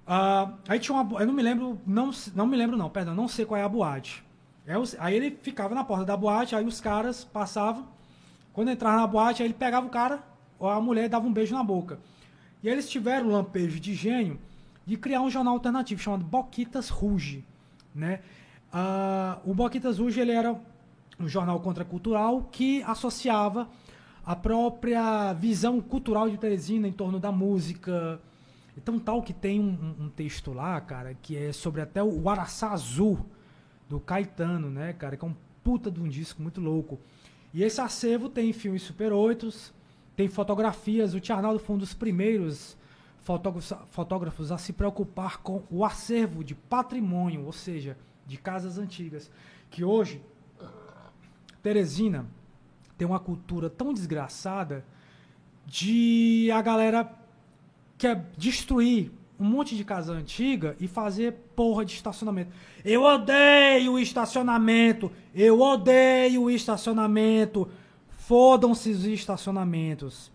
[0.06, 1.20] Uh, aí tinha uma.
[1.20, 1.78] Eu não me lembro.
[1.86, 4.24] Não, não me lembro, não, perdão, não sei qual é a boate.
[4.98, 7.88] Aí ele ficava na porta da boate, aí os caras passavam.
[8.52, 10.22] Quando entrava na boate, aí ele pegava o cara,
[10.58, 11.98] ou a mulher dava um beijo na boca.
[12.62, 14.38] E eles tiveram o lampejo de gênio
[14.86, 17.44] de criar um jornal alternativo chamado Boquitas Rouge.
[17.94, 18.20] Né?
[18.72, 20.58] Uh, o Boquitas Rouge ele era
[21.18, 23.68] um jornal contracultural que associava
[24.24, 28.20] a própria visão cultural de Teresina em torno da música.
[28.76, 32.70] Então, tal que tem um, um texto lá, cara, que é sobre até o Araçá
[32.72, 33.26] Azul,
[33.88, 37.00] do Caetano, né, cara, que é um puta de um disco muito louco.
[37.52, 39.72] E esse acervo tem filmes Super 8,
[40.14, 41.12] tem fotografias.
[41.12, 42.76] O Tiarnaldo foi um dos primeiros
[43.22, 47.96] fotógrafos, fotógrafos a se preocupar com o acervo de patrimônio, ou seja,
[48.26, 49.30] de casas antigas.
[49.70, 50.20] Que hoje,
[51.62, 52.26] Teresina
[52.96, 54.84] tem uma cultura tão desgraçada
[55.66, 57.10] de a galera
[57.96, 62.52] quer destruir um monte de casa antiga e fazer porra de estacionamento.
[62.84, 65.10] Eu odeio estacionamento.
[65.34, 67.68] Eu odeio estacionamento.
[68.10, 70.30] Fodam-se os estacionamentos.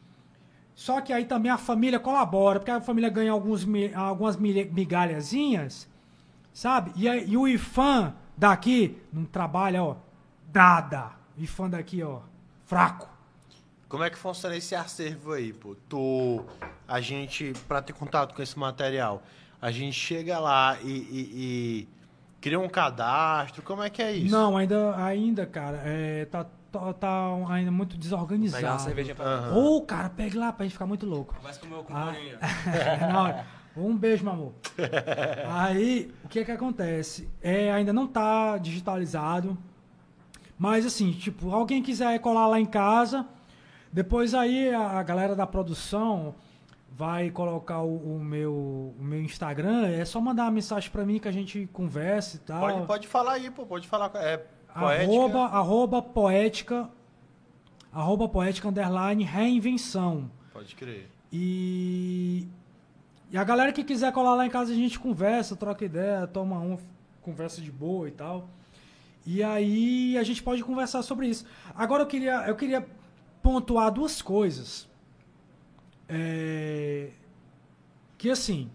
[0.75, 3.65] Só que aí também a família colabora, porque a família ganha alguns,
[3.95, 5.87] algumas migalhazinhas,
[6.53, 6.91] sabe?
[6.97, 9.95] E, aí, e o IFAM daqui não trabalha, ó,
[10.53, 11.11] nada.
[11.37, 12.19] O IFAM daqui, ó,
[12.65, 13.07] fraco.
[13.87, 15.77] Como é que funciona esse acervo aí, pô?
[15.87, 16.43] Tu,
[16.85, 19.23] a gente, para ter contato com esse material,
[19.61, 21.87] a gente chega lá e, e, e,
[22.41, 24.35] cria um cadastro, como é que é isso?
[24.35, 26.45] Não, ainda, ainda cara, é, tá,
[26.75, 28.61] tá, tá ainda muito desorganizado.
[28.61, 29.49] Pegar uma cervejinha pra...
[29.51, 29.55] Uhum.
[29.55, 31.35] Ou, cara, pegue lá pra gente ficar muito louco.
[31.41, 32.13] Vai comer com ah,
[33.75, 34.53] não, um beijo, meu amor.
[35.51, 37.29] Aí, o que é que acontece?
[37.41, 39.57] É, ainda não tá digitalizado,
[40.57, 43.25] mas assim, tipo, alguém quiser colar lá em casa,
[43.91, 46.35] depois aí a, a galera da produção
[46.91, 48.53] vai colocar o, o, meu,
[48.97, 52.39] o meu Instagram, é só mandar uma mensagem para mim que a gente converse e
[52.39, 52.61] tal.
[52.61, 54.09] Pode, pode falar aí, pô, pode falar.
[54.15, 54.45] É
[54.79, 55.13] poética.
[55.13, 56.89] Arroba, arroba poética,
[57.91, 60.29] arroba poética underline reinvenção.
[60.51, 61.09] Pode crer.
[61.31, 62.47] E,
[63.31, 66.59] e a galera que quiser colar lá em casa a gente conversa, troca ideia, toma
[66.59, 66.77] um,
[67.21, 68.47] conversa de boa e tal.
[69.25, 71.45] E aí a gente pode conversar sobre isso.
[71.73, 72.85] Agora eu queria, eu queria
[73.41, 74.87] pontuar duas coisas.
[76.07, 77.09] É,
[78.17, 78.69] que assim,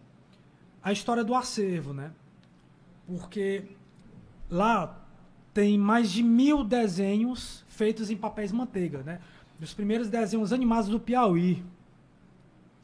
[0.82, 2.10] a história do acervo, né?
[3.06, 3.64] Porque
[4.48, 4.99] lá
[5.60, 9.20] tem mais de mil desenhos feitos em papéis manteiga, né?
[9.60, 11.62] Os primeiros desenhos animados do Piauí.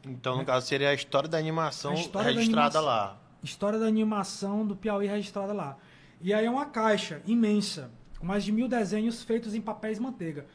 [0.05, 3.19] Então, no caso, seria a história da animação história registrada da animação, lá.
[3.41, 5.75] História da animação do Piauí registrada lá.
[6.21, 10.45] E aí é uma caixa imensa, com mais de mil desenhos feitos em papéis manteiga.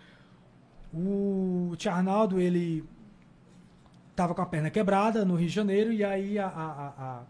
[0.95, 2.85] O Tia Arnaldo, ele
[4.15, 7.23] tava com a perna quebrada no Rio de Janeiro, e aí a, a, a,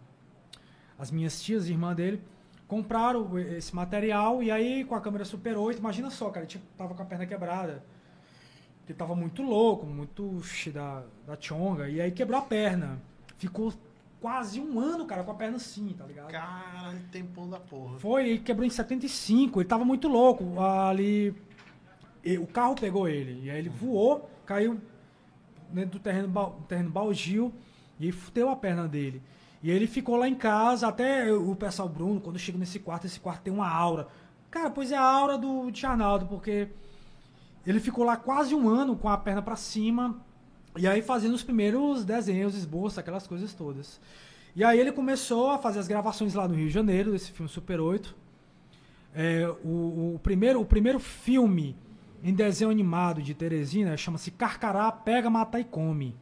[0.99, 2.21] as minhas tias, irmã dele,
[2.73, 6.95] compraram esse material, e aí com a câmera Super 8, imagina só, cara, ele tava
[6.95, 7.85] com a perna quebrada.
[8.89, 10.41] Ele tava muito louco, muito
[10.73, 12.99] da, da chonga, e aí quebrou a perna.
[13.37, 13.75] Ficou
[14.23, 16.31] quase um ano, cara, com a perna assim, tá ligado?
[16.31, 17.99] Caralho, tempão da porra.
[17.99, 20.59] Foi, ele quebrou em 75, ele tava muito louco.
[20.59, 21.35] Ali.
[22.41, 23.45] O carro pegou ele.
[23.45, 24.81] E aí ele voou, caiu
[25.69, 27.53] dentro do terreno, terreno baldio
[28.01, 29.21] e fudeu a perna dele.
[29.63, 33.21] E ele ficou lá em casa, até o pessoal Bruno, quando chega nesse quarto, esse
[33.21, 34.09] quarto tem uma aura.
[34.51, 36.69] Cara, pois é a aura do Arnaldo, porque
[37.67, 40.21] ele ficou lá quase um ano com a perna para cima,
[40.77, 44.01] e aí fazendo os primeiros desenhos, esboços, aquelas coisas todas.
[44.55, 47.49] E aí ele começou a fazer as gravações lá no Rio de Janeiro, desse filme
[47.49, 48.15] Super 8.
[49.15, 51.77] É, o, o, primeiro, o primeiro filme
[52.23, 56.15] em desenho animado de Teresina chama-se Carcará, Pega, Mata e Come.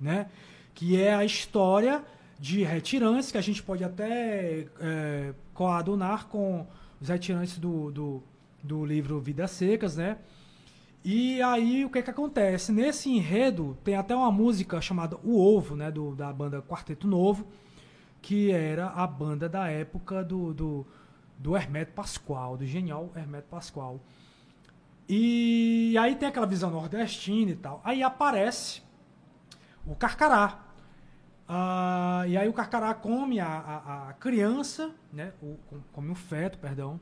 [0.00, 0.28] Né?
[0.74, 2.04] Que é a história
[2.38, 6.66] de retirantes, que a gente pode até é, coadunar com
[7.00, 8.22] os retirantes do, do,
[8.62, 10.16] do livro Vidas Secas, né?
[11.04, 12.72] E aí o que que acontece?
[12.72, 17.46] Nesse enredo tem até uma música chamada O Ovo, né, do, da banda Quarteto Novo,
[18.20, 20.86] que era a banda da época do, do,
[21.38, 23.98] do Hermeto Pascoal, do genial Hermeto Pascoal.
[25.08, 27.80] E aí tem aquela visão nordestina e tal.
[27.82, 28.82] Aí aparece
[29.86, 30.60] o Carcará.
[31.48, 35.32] Ah, e aí o Carcará come a, a, a criança, né?
[35.42, 35.58] O,
[35.92, 37.00] come o feto, perdão.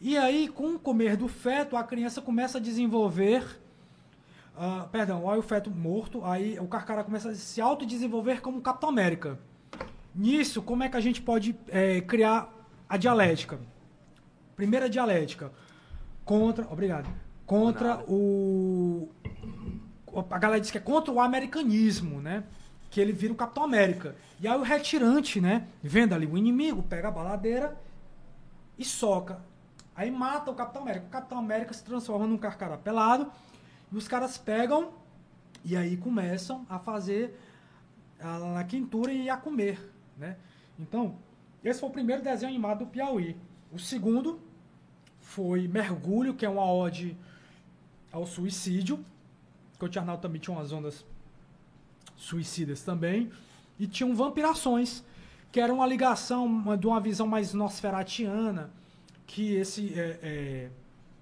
[0.00, 3.60] E aí, com o comer do feto, a criança começa a desenvolver.
[4.56, 8.88] Uh, perdão, olha o feto morto, aí o Carcará começa a se autodesenvolver como Capitão
[8.88, 9.38] América.
[10.14, 12.52] Nisso, como é que a gente pode é, criar
[12.88, 13.60] a dialética?
[14.56, 15.52] Primeira dialética.
[16.24, 16.66] Contra.
[16.70, 17.08] Obrigado.
[17.46, 19.08] Contra o.
[20.30, 22.44] A galera diz que é contra o americanismo, né?
[22.90, 24.16] Que ele vira o Capitão América.
[24.40, 25.66] E aí o retirante, né?
[25.82, 27.76] Vendo ali o inimigo, pega a baladeira
[28.78, 29.40] e soca.
[29.94, 31.06] Aí mata o Capitão América.
[31.06, 33.30] O Capitão América se transforma num carcará pelado.
[33.90, 34.92] E os caras pegam
[35.64, 37.38] e aí começam a fazer
[38.20, 39.92] a, a quintura e a comer.
[40.16, 40.36] Né?
[40.78, 41.16] Então,
[41.64, 43.36] esse foi o primeiro desenho animado do Piauí.
[43.72, 44.40] O segundo
[45.20, 47.16] foi Mergulho, que é uma ode
[48.12, 49.04] ao suicídio.
[49.78, 51.04] Que o Tiarnal também tinha umas ondas
[52.16, 53.30] suicidas também.
[53.78, 55.04] E tinham Vampirações,
[55.52, 58.70] que era uma ligação uma, de uma visão mais nosferatiana
[59.28, 60.70] que esse é, é,